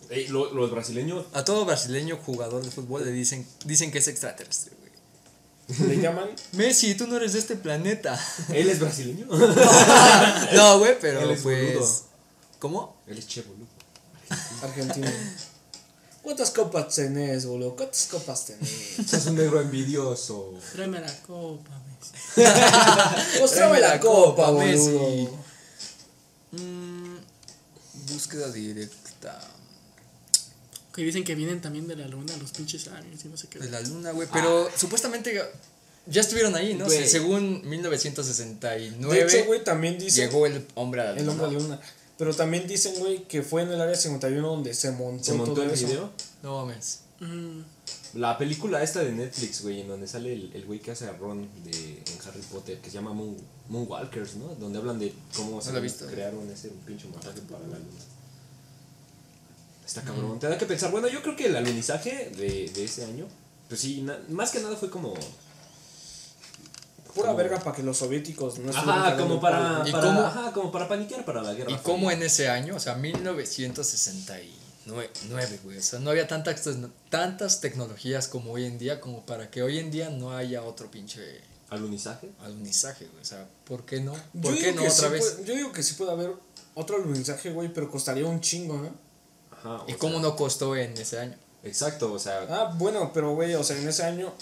[0.10, 4.08] Ey, lo- los brasileños A todo brasileño jugador de fútbol le dicen, dicen que es
[4.08, 4.79] extraterrestre, güey.
[5.78, 8.20] Le llaman Messi, tú no eres de este planeta.
[8.52, 9.28] ¿Él es brasileño?
[10.56, 11.74] no, güey, pero Él es pues.
[11.74, 12.02] boludo.
[12.60, 12.98] ¿Cómo?
[13.08, 13.68] Él es che boludo.
[14.64, 15.14] argentinos.
[16.24, 17.76] ¿Cuántas copas tenés, boludo?
[17.76, 18.96] ¿Cuántas copas tenés?
[19.08, 20.54] Sos un negro envidioso.
[20.74, 23.40] Tráeme la copa, Messi.
[23.40, 24.92] Mostrame la copa, Messi.
[24.92, 25.38] boludo.
[26.52, 27.18] Mm,
[28.12, 29.40] búsqueda directa.
[31.00, 33.60] Que dicen que vienen también de la luna los pinches aliens y no sé qué.
[33.60, 34.28] De la luna, güey.
[34.34, 35.42] Pero supuestamente
[36.06, 36.90] ya estuvieron ahí, ¿no?
[36.90, 40.26] Según 1969 De hecho, güey, también dicen.
[40.30, 41.22] llegó el hombre a la luna.
[41.22, 41.80] El hombre de luna.
[42.18, 45.54] Pero también dicen, güey, que fue en el área 51 donde se montó, ¿Se montó
[45.54, 45.88] todo el eso.
[45.88, 46.12] video?
[46.44, 47.00] No mames.
[47.22, 47.62] Mm,
[48.16, 51.14] La película esta de Netflix, güey, en donde sale el el güey que hace a
[51.14, 53.38] Ron de, en Harry Potter, que se llama Moon,
[53.70, 54.48] Moonwalkers, ¿no?
[54.56, 55.80] Donde hablan de cómo se la
[56.12, 58.04] crearon ese pinche montaje para la luna.
[59.90, 60.38] Está cabrón.
[60.40, 63.26] Te da que pensar, bueno, yo creo que el alunizaje de, de ese año,
[63.68, 65.14] pues sí, na- más que nada fue como...
[67.16, 69.88] Pura Como- verga para que los soviéticos no estuvieran Ajá, como para, palo.
[69.88, 70.22] ¿Y para- cómo?
[70.22, 71.72] ajá, como para paniquear para la guerra.
[71.72, 72.76] ¿Y cómo en ese año?
[72.76, 72.94] O sea,
[74.86, 75.78] 1969, güey.
[75.78, 76.62] O sea, no había tantas,
[77.10, 80.92] tantas tecnologías como hoy en día, como para que hoy en día no haya otro
[80.92, 82.30] pinche ¿Alunizaje?
[82.44, 83.22] alunizaje, güey.
[83.22, 84.14] O sea, ¿por qué no?
[84.34, 85.26] Yo ¿Por qué digo no que otra sí vez?
[85.32, 86.34] puede- yo digo que sí puede haber
[86.76, 89.09] otro alunizaje, güey, pero costaría un chingo, ¿no?
[89.64, 89.84] Ajá.
[89.88, 91.36] ¿Y cómo sea, no costó en ese año?
[91.64, 94.34] Exacto, o sea, Ah, bueno, pero, güey, o sea, en ese año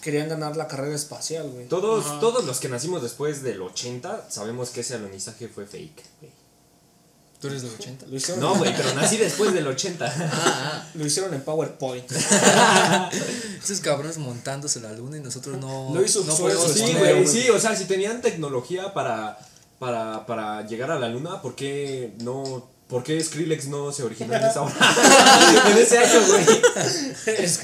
[0.00, 1.68] querían ganar la carrera espacial, güey.
[1.68, 2.20] todos, Ajá.
[2.20, 6.02] todos los que nacimos después del 80 sabemos que ese alunizaje fue fake.
[6.20, 6.32] güey.
[7.40, 8.06] ¿Tú eres del 80?
[8.06, 10.14] Lo hicieron, No, güey, pero nací después del 80.
[10.32, 12.04] Ah, lo hicieron en PowerPoint.
[12.30, 13.10] ah.
[13.62, 15.90] Esos cabrones montándose la luna y nosotros no.
[15.92, 19.38] Lo hizo no sí, güey, sí, o sea, si tenían tecnología para,
[19.80, 22.68] para, para llegar a la luna, ¿por qué no?
[22.92, 24.74] ¿Por qué Skrillex no se originó en esa hora?
[25.72, 26.44] en ese año, güey.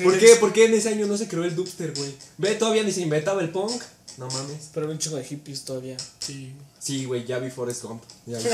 [0.05, 2.15] ¿Por qué, ¿Por qué en ese año no se creó el dubster, güey?
[2.39, 3.83] Ve, todavía ni se inventaba el punk.
[4.17, 4.71] No mames.
[4.73, 5.97] Pero había un chingo de hippies todavía.
[6.21, 6.55] sí.
[6.81, 8.03] Sí, güey, ya vi Forrest Gump.
[8.25, 8.45] Ya vi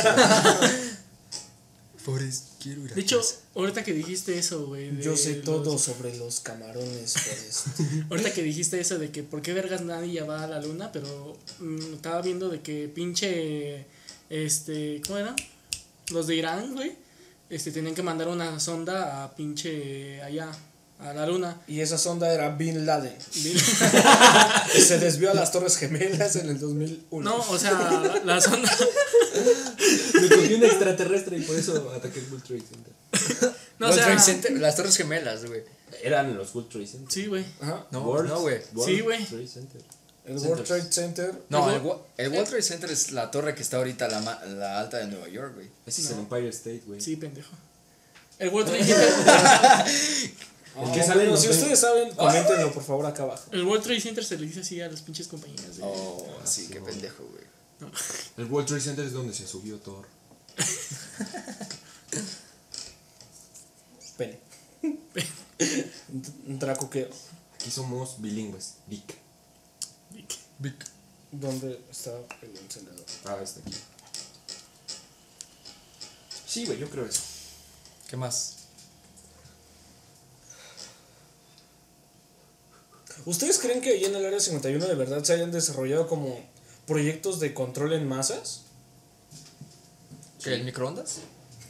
[1.99, 3.37] Forrest, quiero ir a De hecho, casa.
[3.55, 4.91] ahorita que dijiste eso, güey.
[4.91, 7.67] de Yo sé los- todo sobre los camarones, Forrest.
[8.11, 10.91] Ahorita que dijiste eso de que por qué vergas nadie ya va a la luna,
[10.93, 13.87] pero mm, estaba viendo de que pinche.
[14.31, 15.01] Este.
[15.07, 15.37] ¿Cómo eran?
[16.11, 16.93] Los de Irán, güey.
[17.51, 20.21] Este, tenían que mandar una sonda a pinche.
[20.23, 20.49] allá,
[20.99, 21.61] a la luna.
[21.67, 23.15] Y esa sonda era Bin Laden.
[24.73, 27.31] que se desvió a las Torres Gemelas en el 2001.
[27.31, 28.71] No, o sea, la, la sonda.
[30.21, 33.55] Me cogió un extraterrestre y por eso ataqué el World Trade Center.
[33.77, 34.05] No, o sea.
[34.05, 35.63] Trade Center- las Torres Gemelas, güey.
[36.03, 37.13] Eran los World Trade Center.
[37.13, 37.45] Sí, güey.
[37.61, 37.85] Ajá.
[37.91, 38.61] No, World- no, güey.
[38.73, 39.25] World Sí, güey.
[39.25, 39.81] Trade Center.
[40.25, 40.49] El Centers.
[40.49, 41.43] World Trade Center.
[41.51, 41.83] No, El el,
[42.17, 45.07] el World Trade Center es la torre que está ahorita la, ma- la alta de
[45.09, 45.69] Nueva York, güey.
[45.87, 47.01] Ese es el Empire State, güey.
[47.01, 47.51] Sí, pendejo.
[48.39, 49.09] El World Trade Center.
[50.75, 53.45] El que Ah, sale bueno, si ven- ustedes saben, coméntenlo por favor acá abajo.
[53.53, 55.77] El World Trade Center se le dice así a las pinches compañías.
[55.77, 57.45] de- Oh, sí, qué pendejo, güey.
[58.39, 60.07] El World Trade Center es donde se subió Thor.
[64.17, 64.39] Pene.
[66.47, 67.09] Un tracoqueo.
[67.55, 68.75] Aquí somos bilingües.
[68.87, 69.19] Vic.
[70.59, 70.75] Vic.
[71.33, 72.13] ¿Dónde está
[72.43, 73.05] el encendedor?
[73.25, 73.75] Ah, está aquí.
[76.47, 77.23] Sí, güey, yo creo eso.
[78.09, 78.59] ¿Qué más?
[83.25, 86.39] ¿Ustedes creen que ahí en el área 51 de verdad se hayan desarrollado como
[86.87, 88.63] proyectos de control en masas?
[90.43, 91.21] ¿Qué, el microondas?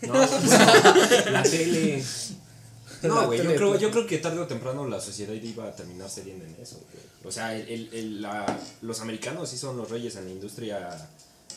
[0.02, 0.14] No,
[1.30, 2.04] la tele.
[3.08, 3.80] La No, güey, yo creo, pues.
[3.80, 7.04] yo creo que tarde o temprano la sociedad iba a terminar cediendo en eso, güey.
[7.24, 11.08] O sea, el, el- el- la- los americanos sí son los reyes en la industria,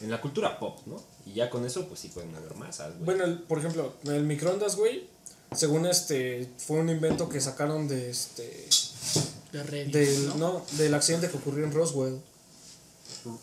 [0.01, 1.03] en la cultura pop, ¿no?
[1.25, 3.05] Y ya con eso, pues sí pueden haber masas, güey.
[3.05, 5.07] Bueno, el- por ejemplo, el microondas, güey,
[5.55, 8.67] según este, fue un invento que sacaron de este,
[9.51, 9.93] De Reddit.
[9.93, 10.36] del, ¿no?
[10.36, 12.19] no, del accidente que ocurrió en Roswell.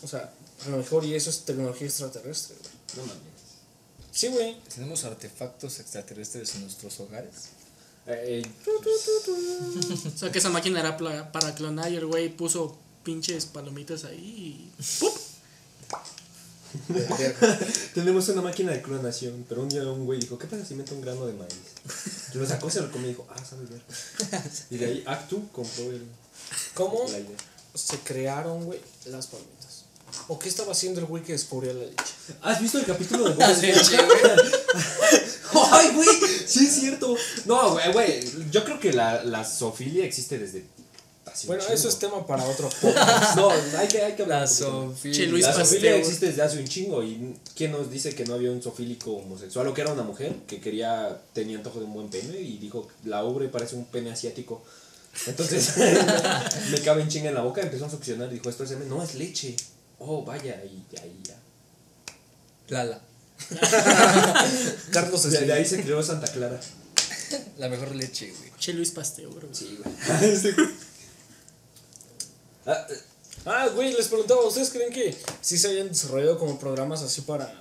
[0.01, 0.31] O sea,
[0.65, 2.73] a lo mejor y eso es tecnología extraterrestre, güey.
[3.07, 3.35] no mames.
[4.11, 4.57] Sí, güey.
[4.73, 7.49] ¿Tenemos artefactos extraterrestres en nuestros hogares?
[8.07, 8.45] Eh,
[10.15, 10.97] O sea, que esa máquina era
[11.31, 14.83] para clonar y el güey puso pinches palomitas ahí y.
[14.99, 15.13] ¡Pup!
[17.93, 20.93] tenemos una máquina de clonación, pero un día un güey dijo, ¿qué pasa si meto
[20.93, 21.53] un grano de maíz?
[22.33, 23.81] Y lo sacó, se lo comió y dijo, ah, sabe ver.
[24.69, 26.05] Y de ahí Actu compró el,
[26.73, 27.05] ¿Cómo
[27.73, 29.64] se crearon, güey, las palomitas?
[30.27, 32.03] ¿O qué estaba haciendo el güey que descubrió la leche?
[32.41, 34.35] ¿Has visto el capítulo de Bob Esponja?
[35.71, 36.07] ¡Ay, güey!
[36.47, 37.15] Sí, es cierto.
[37.45, 38.19] No, güey, güey.
[38.51, 40.65] Yo creo que la, la zoofilia existe desde.
[41.25, 41.73] hace un Bueno, chingo.
[41.75, 43.35] eso es tema para otro podcast.
[43.35, 44.49] No, hay que, hay que hablar.
[44.49, 44.95] La un poquito más.
[44.97, 45.11] Sofía.
[45.13, 45.67] Che, Luis La Pasteur.
[45.67, 47.03] zoofilia existe desde hace un chingo.
[47.03, 49.67] ¿Y quién nos dice que no había un zoofílico homosexual?
[49.67, 51.21] O que era una mujer que quería.
[51.33, 54.63] tenía antojo de un buen pene y dijo: La ubre parece un pene asiático.
[55.27, 55.77] Entonces
[56.71, 58.89] me cabe en chinga en la boca, empezó a succionar y dijo: Esto es semen.
[58.89, 59.55] No, es leche.
[59.99, 61.35] Oh, vaya, y ahí ya.
[62.69, 63.01] Lala.
[64.91, 66.59] Carlos De, de ahí se creó Santa Clara.
[67.57, 68.51] La mejor leche, güey.
[68.57, 69.53] Che Luis Pasteur, güey.
[69.53, 70.37] Sí, güey.
[70.41, 70.49] Sí.
[72.65, 72.87] Ah,
[73.45, 77.53] Ah, güey, les preguntaba, ¿ustedes creen que sí se hayan desarrollado como programas así para,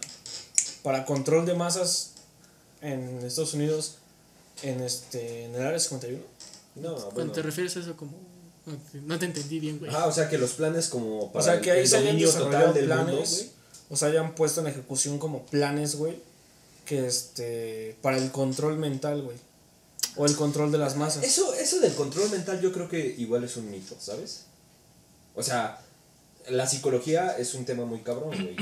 [0.83, 2.12] para control de masas
[2.81, 3.97] en Estados Unidos
[4.62, 6.18] en, este, en el área 51?
[6.77, 7.11] no, bueno.
[7.11, 8.12] Cuando te refieres a eso como...
[8.66, 9.90] No te, no te entendí bien, güey.
[9.94, 12.27] Ah, o sea que los planes como para O sea, que ahí el se dominio
[12.27, 13.50] desarrollado total del mundo, planes, güey.
[13.90, 16.16] o sea, hayan puesto en ejecución como planes, güey,
[16.87, 19.37] que este, para el control mental, güey,
[20.16, 21.24] o el control de las masas.
[21.24, 24.44] Eso, eso del control mental yo creo que igual es un mito, ¿sabes?
[25.35, 25.81] O sea,
[26.48, 28.57] la psicología es un tema muy cabrón, güey.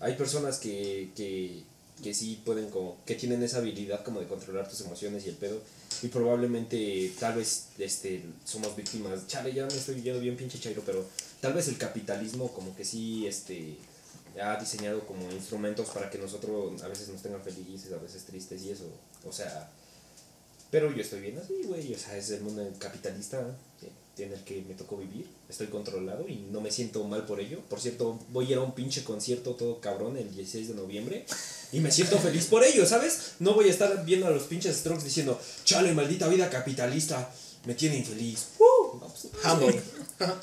[0.00, 1.62] Hay personas que, que,
[2.02, 5.36] que sí pueden como, que tienen esa habilidad como de controlar tus emociones y el
[5.36, 5.60] pedo.
[6.02, 9.26] Y probablemente, tal vez, este, somos víctimas.
[9.26, 11.06] Chale, ya me estoy yendo bien pinche chairo, pero
[11.40, 13.76] tal vez el capitalismo como que sí, este,
[14.42, 18.62] ha diseñado como instrumentos para que nosotros a veces nos tengan felices, a veces tristes
[18.62, 18.90] y eso.
[19.24, 19.70] O sea,
[20.70, 21.94] pero yo estoy bien así, güey.
[21.94, 23.40] O sea, es el mundo capitalista
[23.80, 25.28] que- en el que me tocó vivir.
[25.48, 27.60] Estoy controlado y no me siento mal por ello.
[27.68, 31.26] Por cierto, voy a ir a un pinche concierto todo cabrón el 16 de noviembre.
[31.72, 33.32] Y me siento feliz por ello, ¿sabes?
[33.40, 37.30] No voy a estar viendo a los pinches strokes diciendo, chale, maldita vida capitalista,
[37.66, 38.46] me tiene infeliz.
[38.58, 38.98] ¡Uh!
[38.98, 39.74] No, pues.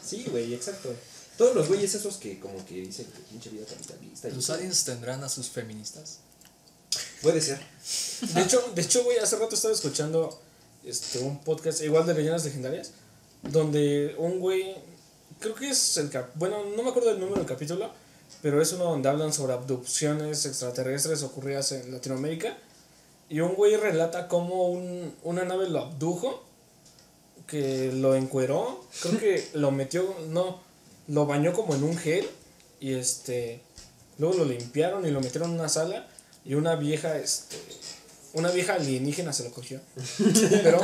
[0.05, 0.93] Sí, güey, exacto.
[1.37, 4.27] Todos los güeyes esos que como que dicen que pinche vida capitalista.
[4.27, 6.19] y- ¿Los aliens tendrán a sus feministas?
[7.21, 7.59] Puede ser.
[8.33, 10.39] De hecho, de hecho, güey, hace rato estaba escuchando
[10.83, 12.91] este, un podcast igual de leyendas legendarias,
[13.43, 14.75] donde un güey,
[15.39, 17.91] creo que es el cap, bueno, no me acuerdo del número del capítulo,
[18.41, 22.57] pero es uno donde hablan sobre abducciones extraterrestres ocurridas en Latinoamérica,
[23.29, 26.43] y un güey relata cómo un, una nave lo abdujo,
[27.47, 30.59] que lo encueró, creo que lo metió, no,
[31.07, 32.27] lo bañó como en un gel,
[32.79, 33.61] y este,
[34.17, 36.07] luego lo limpiaron y lo metieron en una sala,
[36.45, 37.57] y una vieja, este,
[38.33, 39.79] una vieja alienígena se lo cogió.
[40.63, 40.81] Pero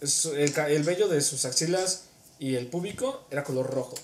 [0.00, 2.04] el, el vello de sus axilas
[2.38, 3.94] y el púbico era color rojo.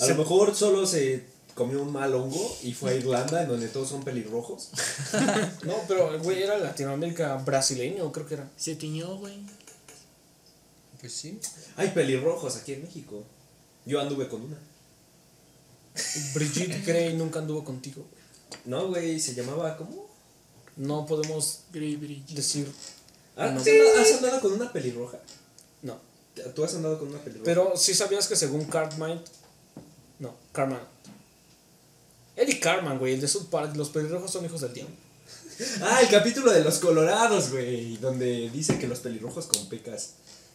[0.00, 3.68] A lo mejor solo se comió un mal hongo y fue a Irlanda, en donde
[3.68, 4.68] todos son pelirrojos.
[5.64, 8.48] No, pero el güey era Latinoamérica brasileño, creo que era.
[8.56, 9.38] Se tiñó, güey.
[11.00, 11.40] Pues sí.
[11.76, 13.24] Hay pelirrojos aquí en México.
[13.84, 14.56] Yo anduve con una.
[16.34, 18.06] Brigitte Grey nunca anduvo contigo.
[18.08, 18.60] güey.
[18.64, 20.06] No, güey, se llamaba ¿cómo?
[20.76, 21.96] No podemos Grey
[22.28, 22.70] decir.
[23.38, 23.60] Ah, No.
[23.60, 25.18] ¿Has andado- ¿Has andado con una pelirroja?
[25.82, 25.98] No.
[26.54, 27.44] ¿Tú has andado con una pelirroja?
[27.44, 29.22] Pero sí sabías que según Cartman.
[30.18, 30.80] No, Cartman.
[32.36, 34.94] Eddie Cartman, güey, el de South Park, los pelirrojos son hijos del diablo.
[35.82, 37.96] Ah, el capítulo de los colorados, güey.
[37.96, 40.10] Donde dice que los pelirrojos con pecas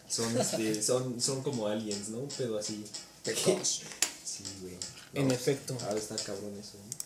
[0.08, 2.20] son, este, son, son como aliens, ¿no?
[2.20, 2.86] Un pedo así.
[3.24, 3.82] Pecos.
[4.26, 4.76] Sí, güey.
[5.14, 5.78] En efecto.
[5.86, 6.72] Ahora está cabrón eso.
[6.78, 6.98] ¿no?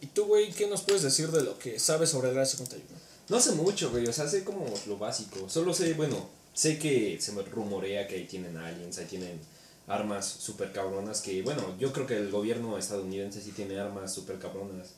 [0.00, 2.88] ¿Y tú, güey, qué nos puedes decir de lo que sabes sobre el Área 51?
[3.28, 5.48] No sé mucho, güey, o sea, sé como lo básico.
[5.48, 9.40] Solo sé, bueno, sé que se me rumorea que ahí tienen aliens, ahí tienen
[9.86, 14.38] armas super cabronas que, bueno, yo creo que el gobierno estadounidense sí tiene armas super
[14.38, 14.94] cabronas.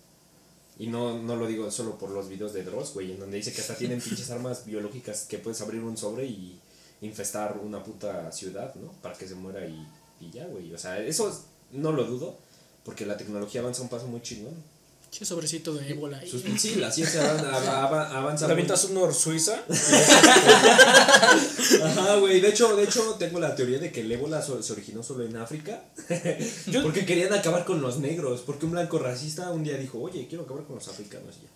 [0.78, 3.52] Y no, no lo digo solo por los videos de Dross, güey, en donde dice
[3.52, 6.60] que hasta tienen pinches armas biológicas que puedes abrir un sobre y
[7.00, 8.92] infestar una puta ciudad, ¿no?
[9.02, 9.86] Para que se muera y,
[10.20, 10.74] y ya, güey.
[10.74, 11.32] O sea, eso
[11.72, 12.36] no lo dudo,
[12.84, 14.54] porque la tecnología avanza un paso muy chingón.
[15.10, 16.28] Che sobrecito de ébola ahí.
[16.28, 19.64] Sus- sí, la ciencia avan- av- avanza ¿La muy- avientas un Suiza?
[21.84, 22.40] Ajá, güey.
[22.40, 25.24] De hecho, de hecho, tengo la teoría de que el ébola so- se originó solo
[25.24, 25.84] en África.
[26.82, 28.42] porque querían acabar con los negros.
[28.44, 31.50] Porque un blanco racista un día dijo, oye, quiero acabar con los africanos y ya.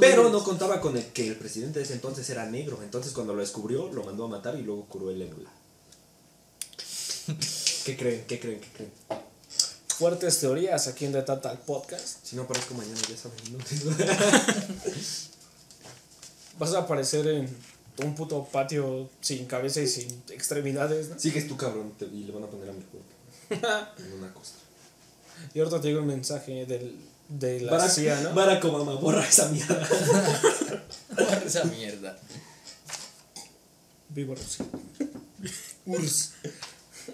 [0.00, 2.80] Pero no contaba con el que el presidente de ese entonces era negro.
[2.82, 5.50] Entonces, cuando lo descubrió, lo mandó a matar y luego curó el ébola.
[7.84, 8.24] ¿Qué creen?
[8.26, 8.60] ¿Qué creen?
[8.60, 8.92] ¿Qué creen?
[9.98, 12.18] Fuertes teorías aquí en The Total Podcast.
[12.24, 13.38] Si no aparezco mañana, ya saben.
[13.52, 13.58] ¿no?
[16.58, 17.48] Vas a aparecer en
[18.02, 21.18] un puto patio sin cabeza y sin extremidades, ¿no?
[21.18, 21.92] Sigues tú, cabrón.
[21.98, 23.08] te- Y le van a poner a mi cuerpo.
[23.98, 24.54] En una cosa.
[25.52, 26.96] Y ahorita te llega un mensaje del,
[27.28, 28.34] de la Barack, CIA, ¿no?
[28.34, 29.88] Barack Obama, borra esa mierda.
[31.16, 32.18] Borra esa mierda.
[34.08, 34.64] Viva Rusia.
[35.86, 36.32] URSS.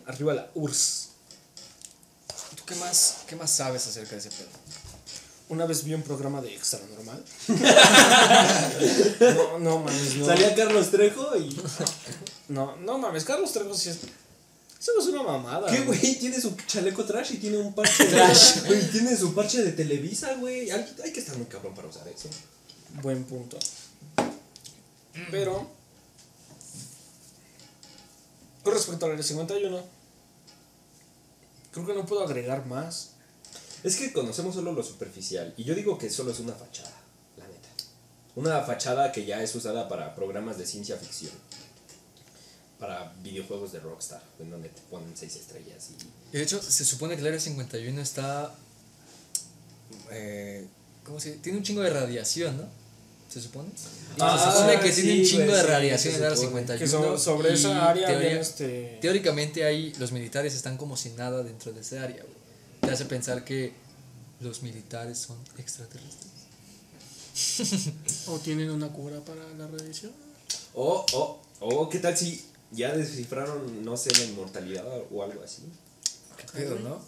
[0.07, 1.10] Arriba la URSS.
[2.71, 4.47] ¿Tú qué más, qué más sabes acerca de ese pedo?
[5.49, 7.25] Una vez vi un programa de extra normal.
[9.35, 10.27] no, no mames, no.
[10.27, 11.61] Salía Carlos Trejo y.
[12.49, 13.99] No, no mames, Carlos Trejo sí es.
[14.81, 15.68] Eso no es una mamada.
[15.68, 16.16] ¿Qué, güey?
[16.21, 18.16] Tiene su chaleco trash y tiene un parche de.
[18.66, 20.71] Güey, tiene su parche de Televisa, güey.
[20.71, 22.29] Hay, hay que estar muy cabrón para usar eso.
[23.03, 23.59] Buen punto.
[25.33, 25.68] Pero.
[28.62, 30.00] Con respecto al área 51,
[31.73, 33.12] creo que no puedo agregar más.
[33.83, 35.55] Es que conocemos solo lo superficial.
[35.57, 36.93] Y yo digo que solo es una fachada,
[37.37, 37.68] la neta.
[38.37, 41.33] Una fachada que ya es usada para programas de ciencia ficción.
[42.79, 46.37] Para videojuegos de Rockstar, en donde te ponen seis estrellas y...
[46.37, 48.55] Y de hecho, se supone que el Área 51 está.
[50.11, 50.66] Eh,
[51.05, 52.80] ¿Cómo se Tiene un chingo de radiación, ¿no?
[53.33, 53.68] ¿Se supone?
[54.18, 56.61] Ah, se supone que sí, tiene un chingo de sí, radiación se el Área supone.
[56.66, 56.78] 51.
[56.81, 58.99] Que so- sobre esa área teoría- este.
[59.01, 62.35] Teóricamente ahí los militares están como si nada dentro de ese área, güey.
[62.81, 63.72] Te hace pensar que
[64.41, 66.31] los militares son extraterrestres.
[68.26, 70.12] O tienen una cura para la radiación.
[70.74, 75.62] O, o, o, ¿qué tal si ya descifraron, no sé, la inmortalidad o algo así?
[76.37, 77.01] ¿Qué pedo, no?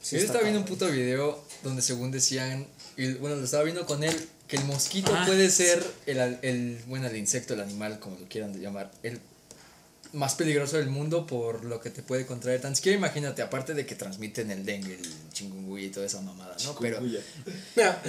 [0.00, 2.66] Sí Yo estaba viendo un puto video donde según decían,
[2.96, 6.38] y bueno, lo estaba viendo con él, que el mosquito Ah, puede ser el, al-
[6.42, 9.20] el, bueno, el insecto, el animal, como lo quieran llamar, el
[10.14, 12.62] más peligroso del mundo por lo que te puede contraer.
[12.62, 16.56] Tan siquiera imagínate, aparte de que transmiten el dengue, el chingunguya y toda esa mamada,
[16.64, 16.74] ¿no?
[16.80, 17.20] Pero, Mira,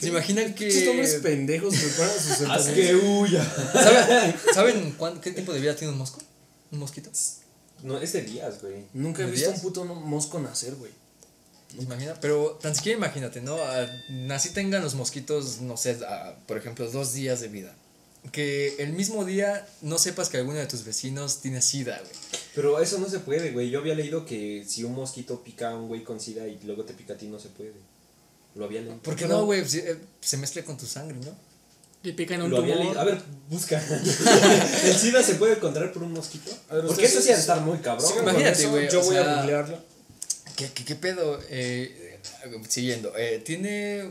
[0.00, 1.20] ¿se imaginan Estos hombres que...
[1.20, 3.44] pendejos preparan sus Haz que huya.
[3.72, 6.20] ¿Saben, ¿saben cuán- qué tiempo de vida tiene un mosco?
[6.72, 7.10] ¿Un mosquito?
[7.84, 8.86] No, es de días, güey.
[8.92, 9.62] Nunca he ¿De visto días?
[9.62, 10.90] un puto mosco nacer, güey.
[11.76, 12.14] ¿Se imagina?
[12.20, 13.56] Pero tan siquiera imagínate, ¿no?
[14.32, 17.74] Así tengan los mosquitos, no sé, ah, por ejemplo, dos días de vida.
[18.32, 22.12] Que el mismo día no sepas que alguno de tus vecinos tiene sida, güey.
[22.54, 23.68] Pero eso no se puede, güey.
[23.70, 26.84] Yo había leído que si un mosquito pica a un güey con sida y luego
[26.84, 27.72] te pica a ti, no se puede.
[28.54, 28.96] Lo había leído.
[29.02, 29.68] ¿Por qué no, güey?
[29.68, 31.36] Si- eh, Se mezcla con tu sangre, ¿no?
[32.02, 32.86] Le pican un Lo había tumor.
[32.86, 33.00] leído.
[33.00, 33.20] A ver,
[33.50, 33.82] busca.
[34.84, 36.50] ¿El sida se puede encontrar por un mosquito?
[36.70, 38.10] A ver, Porque eso sí ha de estar muy cabrón.
[38.10, 39.78] Con imagínate, güey, Yo voy sea- a googlearlo.
[40.56, 41.40] ¿Qué, qué, qué pedo?
[41.48, 42.20] Eh,
[42.68, 44.10] siguiendo, eh, tiene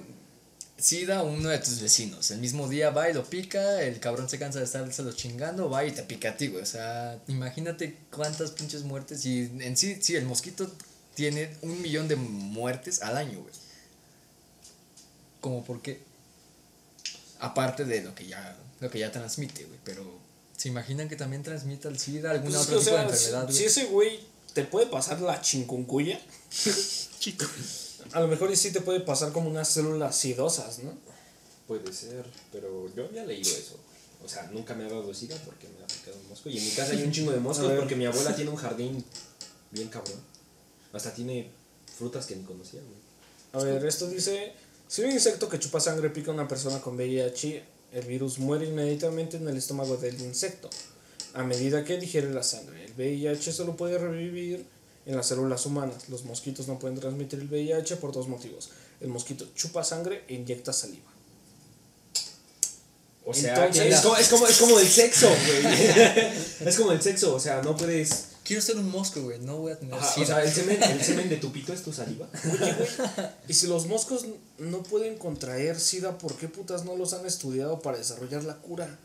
[0.77, 2.29] sida uno de tus vecinos.
[2.31, 5.85] El mismo día va y lo pica, el cabrón se cansa de estárselo chingando, va
[5.85, 6.61] y te pica a ti, güey.
[6.61, 9.25] O sea, imagínate cuántas pinches muertes.
[9.25, 10.69] Y en sí, sí, el mosquito
[11.15, 13.53] tiene un millón de muertes al año, güey.
[15.39, 16.01] ¿Cómo por qué?
[17.39, 19.79] Aparte de lo que ya, lo que ya transmite, güey.
[19.83, 20.19] Pero,
[20.57, 23.85] ¿se imaginan que también transmita el SIDA, alguna Pues otra tipo de enfermedad, si ese
[23.85, 26.19] güey te puede pasar la chinguncuya,
[27.19, 27.45] Chico.
[28.11, 30.91] a lo mejor y sí te puede pasar como unas células sidosas, ¿no?
[31.67, 33.79] Puede ser, pero yo había leído eso.
[34.23, 36.49] O sea, nunca me ha dado sida porque me ha picado un mosco.
[36.49, 39.03] Y en mi casa hay un chingo de moscos porque mi abuela tiene un jardín
[39.71, 40.19] bien cabrón.
[40.93, 41.49] Hasta tiene
[41.97, 43.03] frutas que ni conocía, güey.
[43.53, 44.53] A ver, esto dice,
[44.87, 48.65] si un insecto que chupa sangre pica a una persona con VIH, el virus muere
[48.67, 50.69] inmediatamente en el estómago del insecto.
[51.33, 54.65] A medida que digiere la sangre, el VIH solo puede revivir
[55.05, 56.09] en las células humanas.
[56.09, 58.69] Los mosquitos no pueden transmitir el VIH por dos motivos.
[59.01, 61.11] El mosquito chupa sangre e inyecta saliva.
[63.25, 65.75] O sea, Entonces- es, como, es, como, es como el sexo, güey.
[66.65, 68.27] es como el sexo, o sea, no puedes...
[68.43, 69.39] Quiero ser un mosco, güey.
[69.39, 71.81] No voy a tener Ajá, o sea, el semen, el semen de tu pito es
[71.81, 72.27] tu saliva.
[73.47, 74.25] Y si los moscos
[74.57, 78.99] no pueden contraer SIDA, ¿por qué putas no los han estudiado para desarrollar la cura?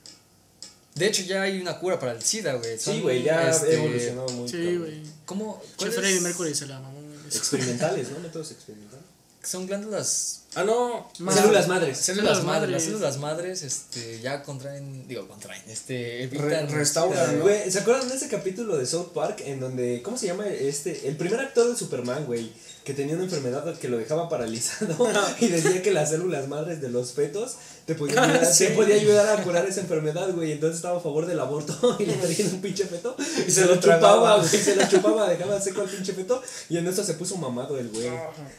[0.99, 2.79] De hecho, ya hay una cura para el SIDA, güey.
[2.79, 5.03] Sí, güey, ya este, ha evolucionado muy Sí, güey.
[5.25, 5.63] ¿Cómo?
[5.77, 6.23] Cuál es?
[6.23, 6.99] Mercury se la mamó.
[7.27, 8.21] Experimentales, ¿no?
[8.21, 9.05] Métodos experimentales.
[9.43, 10.43] Son glándulas.
[10.55, 11.11] Ah, no.
[11.33, 11.99] Células madres.
[11.99, 12.71] Células madres.
[12.71, 15.07] Las células madres este, ya contraen.
[15.07, 15.63] Digo, contraen.
[15.69, 16.69] Este, Re- evitan.
[16.71, 17.41] restauran.
[17.41, 21.09] Güey, ¿se acuerdan de ese capítulo de South Park en donde, ¿cómo se llama este?
[21.09, 22.51] El primer actor de Superman, güey,
[22.89, 25.11] que tenía una enfermedad que lo dejaba paralizado
[25.41, 28.65] y decía que las células madres de los fetos te podían ayudar, Sí.
[28.69, 30.53] te podía ayudar a curar esa enfermedad, güey.
[30.53, 33.67] Entonces estaba a favor del aborto y le traían un pinche feto y se, se
[33.67, 34.49] lo, chupaba, güey.
[34.49, 37.91] Se lo chupaba, dejaba seco al pinche feto y en eso se puso mamado el
[37.91, 38.09] güey.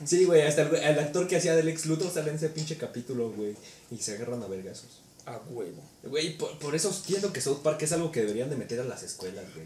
[0.05, 2.77] Sí, güey, hasta el, el actor que hacía del ex Luthor sale en ese pinche
[2.77, 3.55] capítulo, güey.
[3.89, 5.01] Y se agarran a vergazos.
[5.25, 5.81] A huevo.
[6.03, 8.83] Güey, por, por eso entiendo que South Park es algo que deberían de meter a
[8.83, 9.65] las escuelas, güey.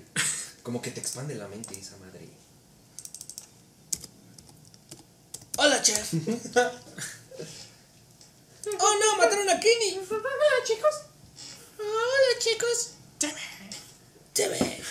[0.64, 2.12] Como que te expande la mente esa madre.
[5.58, 6.14] Hola, chef.
[8.80, 9.99] oh no, mataron a Kenny.
[10.10, 10.95] Hola, chicos.
[11.78, 12.91] Hola, chicos.
[14.34, 14.82] Teme.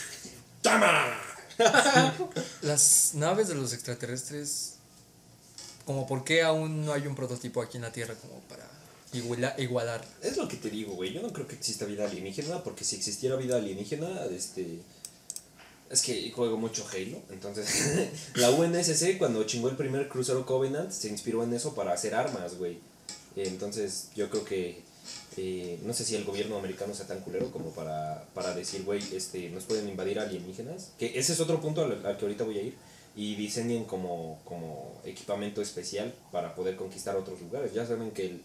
[0.62, 1.18] ¡Tama!
[2.62, 4.74] Las naves de los extraterrestres.
[5.84, 8.64] Como por qué aún no hay un prototipo aquí en la Tierra como para
[9.12, 10.06] iguala- igualar.
[10.22, 11.12] Es lo que te digo, güey.
[11.12, 14.78] Yo no creo que exista vida alienígena, porque si existiera vida alienígena, este.
[15.92, 18.08] Es que juego mucho Halo, entonces.
[18.36, 22.56] la UNSC, cuando chingó el primer crucero Covenant, se inspiró en eso para hacer armas,
[22.56, 22.78] güey.
[23.36, 24.80] Entonces, yo creo que.
[25.36, 29.02] eh, no sé si el gobierno americano sea tan culero como para, para decir, güey,
[29.14, 30.92] este, nos pueden invadir alienígenas.
[30.98, 32.74] Que ese es otro punto al, al que ahorita voy a ir.
[33.14, 37.74] Y diseñen como, como equipamiento especial para poder conquistar otros lugares.
[37.74, 38.42] Ya saben que el,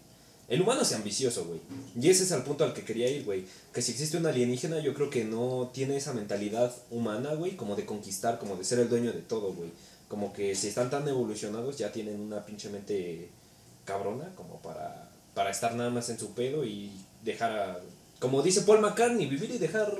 [0.48, 1.60] el humano es ambicioso, güey.
[2.00, 3.44] Y ese es el punto al que quería ir, güey.
[3.72, 7.76] Que si existe un alienígena, yo creo que no tiene esa mentalidad humana, güey, como
[7.76, 9.70] de conquistar, como de ser el dueño de todo, güey.
[10.08, 13.28] Como que si están tan evolucionados, ya tienen una pinche mente
[13.84, 16.90] cabrona como para, para estar nada más en su pedo y
[17.24, 17.80] dejar a.
[18.18, 19.92] Como dice Paul McCartney, vivir y dejar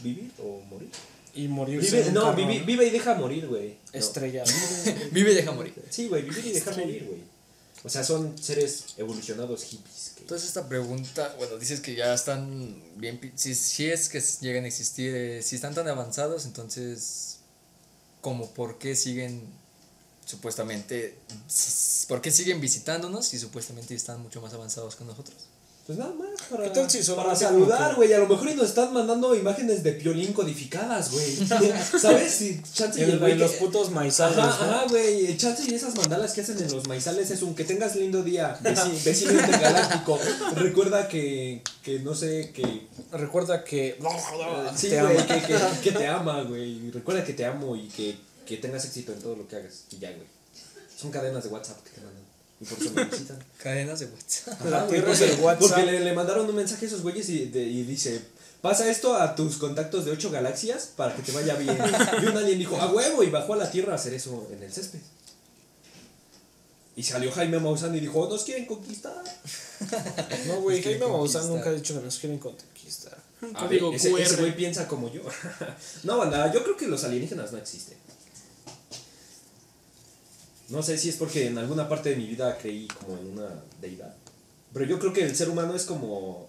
[0.00, 0.90] vivir o morir.
[1.34, 1.96] Y morirse.
[2.00, 3.68] Vive, no, carro, vivi- vive y deja morir, güey.
[3.70, 3.98] No.
[3.98, 4.50] Estrellado.
[5.12, 5.72] Vive y deja morir.
[5.88, 7.20] Sí, güey, vivir y dejar morir, güey.
[7.84, 10.12] O sea, son seres evolucionados hippies.
[10.20, 14.68] Entonces esta pregunta, bueno, dices que ya están bien, si, si es que llegan a
[14.68, 17.38] existir, eh, si están tan avanzados, entonces,
[18.20, 19.42] como por qué siguen
[20.24, 21.18] supuestamente,
[22.06, 25.36] por qué siguen visitándonos si supuestamente están mucho más avanzados que nosotros?
[25.84, 28.12] Pues nada más para, ¿Qué tal si para saludar, güey.
[28.12, 31.34] A lo mejor y nos están mandando imágenes de piolín codificadas, güey.
[32.00, 32.32] ¿Sabes?
[32.34, 34.38] Si chance y el güey los putos maizales.
[34.38, 34.72] Ajá, ¿no?
[34.72, 35.36] ajá, güey.
[35.36, 38.56] Chance y esas mandalas que hacen en los maizales es un que tengas lindo día,
[38.62, 40.20] veci- vecino intergaláctico.
[40.54, 42.86] Recuerda que, que no sé, que.
[43.10, 43.98] Recuerda que.
[44.76, 45.26] Sí, te güey, ama.
[45.26, 46.92] que, que, que te ama, güey.
[46.92, 48.16] Recuerda que te amo y que,
[48.46, 49.82] que tengas éxito en todo lo que hagas.
[49.90, 50.28] Y ya, güey.
[50.96, 52.21] Son cadenas de WhatsApp que te mandan.
[52.62, 53.38] Y por eso me visitan.
[53.62, 54.60] Cadenas de WhatsApp.
[54.88, 55.58] Güey, porque- WhatsApp.
[55.58, 58.22] Porque le, le mandaron un mensaje a esos güeyes y, de- y dice,
[58.60, 61.76] pasa esto a tus contactos de 8 galaxias para que te vaya bien.
[62.22, 64.62] Y un alien dijo, a huevo, y bajó a la Tierra a hacer eso en
[64.62, 65.00] el césped.
[66.94, 69.22] Y salió Jaime Maussan y dijo, nos quieren conquistar.
[70.46, 73.18] No, güey, Jaime Maussan nunca ha dicho que nos quieren conquistar.
[73.54, 75.22] A Código ver, ese, ese güey piensa como yo.
[76.04, 77.96] no, banda, yo creo que los alienígenas no existen.
[80.68, 83.48] No sé si es porque en alguna parte de mi vida creí como en una
[83.80, 84.14] deidad.
[84.72, 86.48] Pero yo creo que el ser humano es como...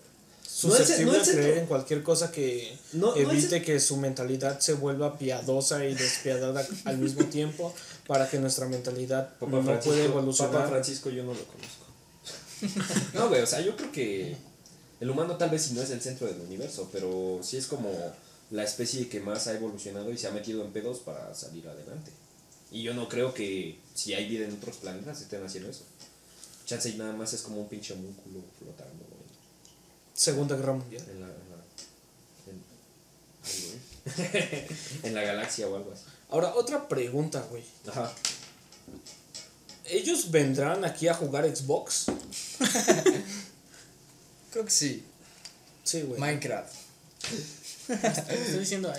[0.64, 3.80] No es- Susceptible no a es creer en cualquier cosa que No- no evite que
[3.80, 7.74] su mentalidad se vuelva piadosa y despiadada al mismo tiempo
[8.08, 10.70] para que nuestra mentalidad Papá no Francisco, puede Papá evolucionar.
[10.70, 11.86] Francisco yo no lo conozco.
[13.14, 14.38] no, güey, o sea, yo creo que
[15.02, 17.90] el humano tal vez sí no es el centro del universo, pero sí es como
[18.52, 22.12] la especie que más ha evolucionado y se ha metido en pedos para salir adelante.
[22.74, 25.86] Y yo no creo que si hay vida en otros planetas estén haciendo eso.
[26.66, 29.24] Chance y nada más es como un pinche homúnculo flotando güey,
[30.16, 31.04] Segunda Guerra Mundial.
[31.08, 31.58] en la, en la,
[32.48, 32.64] en,
[33.44, 34.68] algo, ¿eh?
[35.04, 36.04] en la galaxia o algo así.
[36.30, 37.64] Ahora, otra pregunta, güey.
[37.88, 38.12] Ajá.
[39.86, 42.06] ¿Ellos vendrán aquí a jugar Xbox?
[44.52, 45.04] Creo que sí.
[45.84, 46.20] Sí, güey.
[46.20, 46.74] Minecraft.
[47.90, 48.96] Estoy diciendo a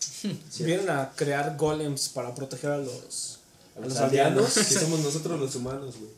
[0.00, 0.40] alguien.
[0.58, 3.40] Vienen a crear golems para proteger a los,
[3.76, 6.10] A los aldeanos, que somos nosotros los humanos, güey.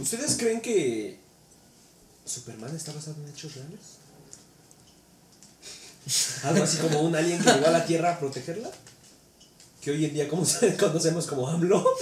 [0.00, 1.18] ¿Ustedes creen que
[2.24, 3.98] Superman está basado en hechos reales?
[6.44, 8.70] Algo así como un alien que llegó a la Tierra a protegerla.
[9.80, 10.44] Que hoy en día como
[10.78, 11.84] conocemos como AMLO.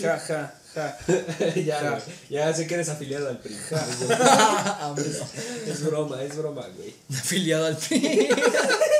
[0.00, 0.57] Ja, ja, ja.
[1.64, 3.54] ya, ya sé que eres afiliado al PRI.
[5.66, 6.94] es broma, es broma, güey.
[7.10, 8.28] Afiliado al PRI.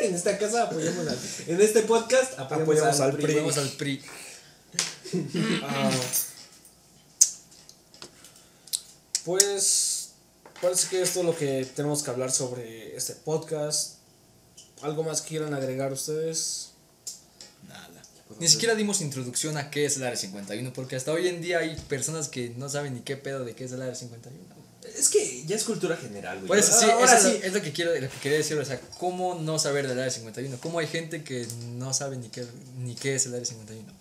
[0.03, 3.25] En esta casa apoyamos al En este podcast apoyamos, Apoyamos al, al PRI.
[3.25, 3.35] PRI.
[3.37, 4.03] Vamos al PRI.
[5.63, 5.91] Ah,
[9.25, 10.11] pues
[10.61, 13.97] parece que esto es lo que tenemos que hablar sobre este podcast.
[14.83, 16.71] ¿Algo más que quieran agregar ustedes?
[18.41, 21.59] Ni siquiera dimos introducción a qué es el Área 51, porque hasta hoy en día
[21.59, 24.39] hay personas que no saben ni qué pedo de qué es el Área 51.
[24.97, 26.49] Es que ya es cultura general, güey.
[26.49, 28.57] Por eso sí, Ahora eso es lo- es lo que quiero, lo que quería decir,
[28.59, 32.29] o sea, cómo no saber del Área 51, cómo hay gente que no sabe ni
[32.29, 32.47] qué,
[32.79, 33.95] ni qué es el Área 51, güey.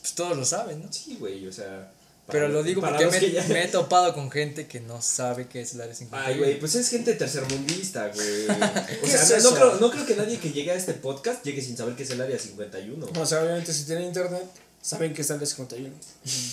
[0.00, 0.92] Pues todos lo saben, ¿no?
[0.92, 1.92] Sí, güey, o sea.
[2.28, 5.48] Pero lo digo porque me, que ya- me he topado con gente que no sabe
[5.48, 6.26] qué es el Área 51.
[6.26, 8.46] Ay, güey, pues es gente tercermundista, güey.
[9.02, 11.44] O ¿Qué sea, es no, creo, no creo que nadie que llegue a este podcast
[11.44, 13.06] llegue sin saber qué es el área 51.
[13.20, 14.44] O sea, obviamente si tienen internet,
[14.80, 15.90] saben que está el 51.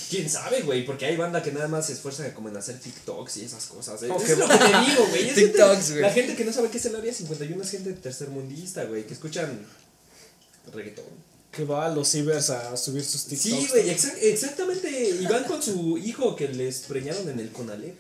[0.10, 0.86] ¿Quién sabe, güey?
[0.86, 4.02] Porque hay banda que nada más se esfuerza como en hacer TikToks y esas cosas.
[4.04, 4.10] ¿eh?
[4.10, 5.30] Ok, Es lo que te digo, güey.
[5.30, 6.02] es TikToks, güey.
[6.02, 9.06] La gente que no sabe qué es el área 51 es gente tercermundista, güey.
[9.06, 9.66] Que escuchan
[10.74, 11.29] reggaetón.
[11.52, 13.42] Que va a los cibers a subir sus TikToks.
[13.62, 15.10] Sí, güey, exac- exactamente.
[15.10, 17.98] Y van con su hijo que les preñaron en el Conalep.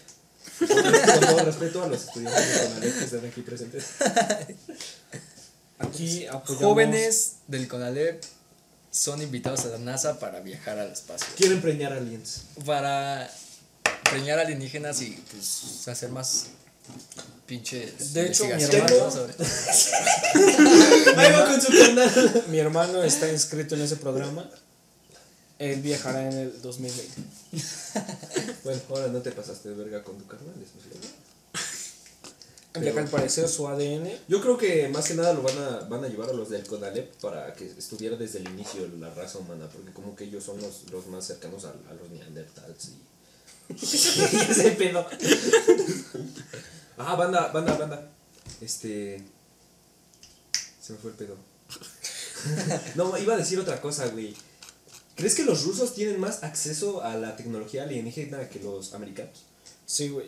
[0.60, 3.86] Con, todo respeto a los estudiantes de Conalep que están aquí presentes.
[5.80, 6.62] Aquí apoyamos.
[6.64, 8.22] Jóvenes del CONALEP
[8.92, 11.28] son invitados a la NASA para viajar al espacio.
[11.38, 12.42] Quieren preñar aliens.
[12.66, 13.32] Para
[14.10, 16.48] preñar alienígenas y pues hacer más
[17.46, 19.10] pinches De hecho, mi hermano-
[21.48, 22.44] con su canal.
[22.50, 24.50] Mi hermano está inscrito en ese programa.
[25.58, 27.22] Él viajará en el 2020.
[28.64, 30.54] Bueno, ahora no te pasaste de verga con tu carnal.
[32.76, 35.80] Ya que al parecer su ADN Yo creo que más que nada lo van a,
[35.90, 39.40] van a llevar a los del CONALEP para que estuviera desde el inicio la raza
[39.40, 42.94] humana, porque como que ellos son los, los más cercanos a, a los neandertals y...
[44.52, 45.06] ese pedo.
[47.00, 48.12] Ah, banda, banda, banda.
[48.62, 49.24] Este...
[50.82, 51.36] Se me fue el pedo.
[52.96, 54.36] no, iba a decir otra cosa, güey.
[55.16, 59.44] ¿Crees que los rusos tienen más acceso a la tecnología alienígena que los americanos?
[59.86, 60.28] Sí, güey.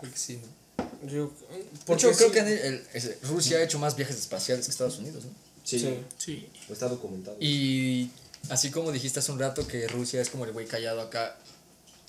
[0.00, 1.08] Creo que sí, ¿no?
[1.08, 4.16] Yo, De porque hecho, creo sí- que el- el- ese- Rusia ha hecho más viajes
[4.16, 5.30] espaciales que Estados Unidos, ¿no?
[5.64, 6.00] Sí.
[6.18, 6.48] Sí.
[6.70, 7.36] Está documentado.
[7.40, 8.10] Y
[8.48, 11.36] así como dijiste hace un rato que Rusia es como el güey callado acá,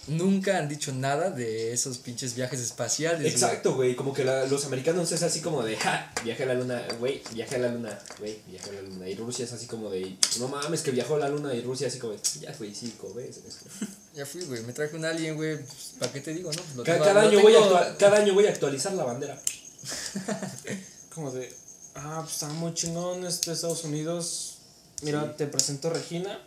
[0.07, 3.31] nunca han dicho nada de esos pinches viajes espaciales.
[3.31, 3.95] Exacto, güey.
[3.95, 7.21] Como que la- los americanos es así como de, ja, viaje a la luna, güey,
[7.33, 9.07] viaje a la luna, güey, viaje a la luna.
[9.09, 11.53] Y Rusia es así como de, no mames, que viajó a la luna.
[11.53, 13.43] Y Rusia así como de, ya fui cinco veces.
[14.15, 14.63] Ya fui, güey.
[14.63, 15.57] Me traje un alien, güey.
[15.57, 16.61] pues, ¿Para qué te digo, no?
[16.75, 17.03] Lo tengo-
[17.41, 19.39] voy a cada año voy a actualizar la bandera.
[21.13, 21.51] Como de,
[21.95, 24.53] ah, pues está muy chingón este Estados Unidos.
[25.03, 26.39] Mira, te presento Regina.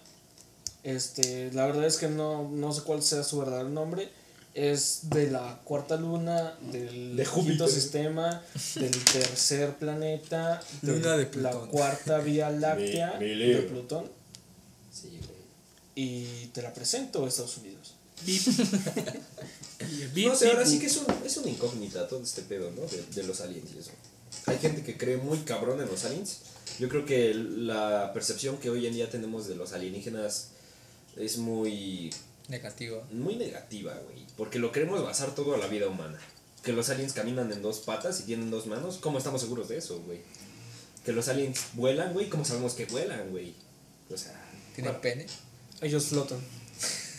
[0.82, 4.08] Este, la verdad es que no, no sé cuál sea su verdadero nombre.
[4.52, 7.52] Es de la cuarta luna, del De Júpiter.
[7.52, 8.42] quinto sistema,
[8.74, 13.66] del tercer planeta, Luna de la cuarta vía láctea de.
[13.70, 14.10] Plutón.
[14.92, 15.20] Sí.
[15.94, 17.94] Y te la presento, Estados Unidos.
[20.14, 22.82] No sé, ahora sí que es, un, es una incógnita todo este pedo, ¿no?
[22.82, 23.92] De, de los aliens y eso.
[24.46, 26.38] Hay gente que cree muy cabrón en los aliens.
[26.78, 30.48] Yo creo que la percepción que hoy en día tenemos de los alienígenas
[31.20, 32.10] es muy,
[32.48, 33.02] Negativo.
[33.10, 34.26] muy negativa, güey.
[34.36, 36.18] Porque lo queremos basar todo a la vida humana.
[36.62, 38.98] Que los aliens caminan en dos patas y tienen dos manos.
[38.98, 40.20] ¿Cómo estamos seguros de eso, güey?
[41.04, 42.28] Que los aliens vuelan, güey.
[42.28, 43.54] ¿Cómo sabemos que vuelan, güey?
[44.10, 44.32] O sea,
[44.74, 45.26] ¿Tiene bueno, pene?
[45.80, 46.40] Ellos flotan.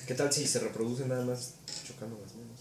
[0.07, 1.53] ¿qué tal si se reproducen nada más
[1.87, 2.59] chocando las manos?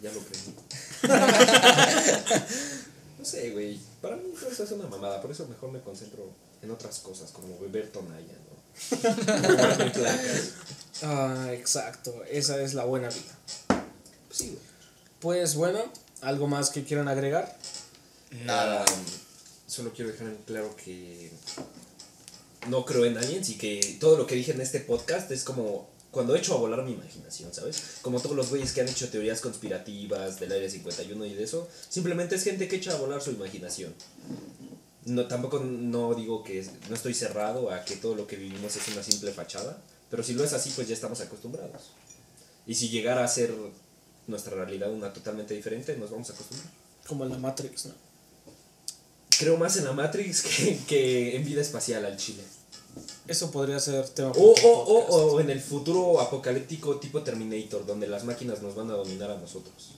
[0.00, 0.54] Ya lo aprendí.
[3.18, 3.80] no sé, güey.
[4.00, 5.20] Para mí eso es una mamada.
[5.20, 6.30] Por eso mejor me concentro
[6.62, 8.55] en otras cosas, como beber tonalla, ¿no?
[11.02, 12.24] Ah, exacto.
[12.30, 13.38] Esa es la buena vida.
[14.28, 14.58] Pues sí.
[15.20, 15.80] Pues bueno,
[16.22, 17.58] ¿algo más que quieran agregar?
[18.44, 18.84] Nada.
[19.66, 21.30] Solo quiero dejar en claro que
[22.68, 25.88] no creo en aliens y que todo lo que dije en este podcast es como
[26.10, 27.98] cuando he hecho a volar mi imaginación, ¿sabes?
[28.00, 31.68] Como todos los güeyes que han hecho teorías conspirativas del Área 51 y de eso,
[31.90, 33.94] simplemente es gente que echa a volar su imaginación.
[35.06, 38.88] No, tampoco no digo que no estoy cerrado a que todo lo que vivimos es
[38.88, 39.80] una simple fachada,
[40.10, 41.90] pero si lo es así, pues ya estamos acostumbrados.
[42.66, 43.54] Y si llegara a ser
[44.26, 46.70] nuestra realidad una totalmente diferente, nos vamos a acostumbrar.
[47.06, 47.94] Como en la Matrix, ¿no?
[49.38, 52.42] Creo más en la Matrix que, que en vida espacial al Chile.
[53.28, 58.06] Eso podría ser tema O, o, o, o en el futuro apocalíptico tipo Terminator, donde
[58.06, 59.92] las máquinas nos van a dominar a nosotros.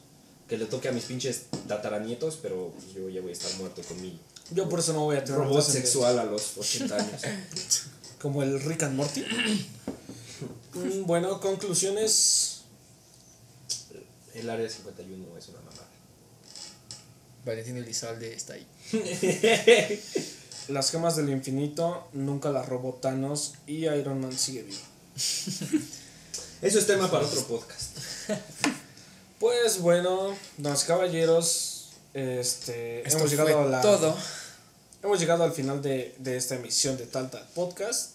[0.49, 4.01] Que le toque a mis pinches tataranietos, pero yo ya voy a estar muerto con
[4.03, 4.19] mi
[4.51, 7.23] Yo por eso no voy a tener robot sexual a los 80 años.
[8.21, 9.25] Como el Rick and Morty.
[10.75, 12.63] Mm, bueno, conclusiones.
[14.35, 15.87] El área 51 es una mamada.
[17.45, 18.67] Valentino Elizalde está ahí.
[20.69, 24.79] Las gemas del infinito nunca las robó Thanos y Iron Man sigue vivo.
[26.61, 27.97] Eso es tema para otro podcast.
[29.39, 31.68] Pues bueno, damas y caballeros,
[32.19, 34.17] este, Esto hemos llegado a la, todo.
[35.03, 38.13] hemos llegado al final de, de esta emisión de Tal Tal Podcast.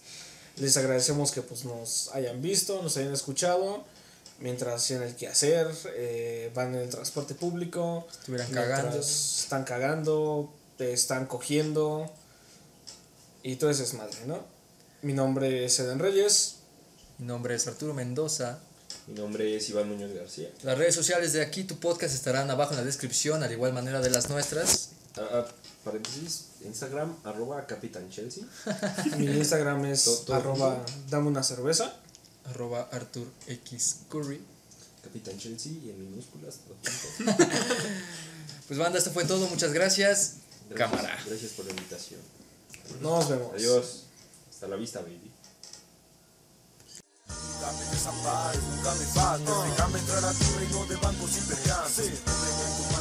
[0.58, 3.84] Les agradecemos que pues nos hayan visto, nos hayan escuchado
[4.40, 9.00] mientras hacían el quehacer, eh, van en el transporte público, Estuvieran cagando.
[9.00, 12.12] están cagando, te están cogiendo
[13.42, 14.44] y todo eso es madre, ¿no?
[15.02, 16.56] Mi nombre es Eden Reyes.
[17.20, 18.60] Mi nombre es Arturo Mendoza.
[19.08, 20.50] Mi nombre es Iván Muñoz García.
[20.64, 24.00] Las redes sociales de aquí, tu podcast, estarán abajo en la descripción, al igual manera
[24.00, 24.90] de las nuestras.
[25.18, 25.46] Ah, ah,
[25.84, 28.44] paréntesis, Instagram, arroba Capitán Chelsea.
[29.18, 31.94] Mi Instagram es arroba dame una cerveza.
[32.46, 34.42] Arroba Artur X Curry.
[35.04, 36.60] Capitán Chelsea y en minúsculas.
[38.66, 39.46] Pues banda, esto fue todo.
[39.50, 40.36] Muchas gracias.
[40.70, 41.20] Gracias- Cámara.
[41.28, 42.22] Gracias por la invitación.
[43.02, 43.52] Nos vemos.
[43.54, 44.04] Adiós.
[44.50, 45.33] Hasta la vista, baby.
[47.52, 52.93] Nunca me desampares, nunca me faltes, déjame entrar a tu reino de bancos en tu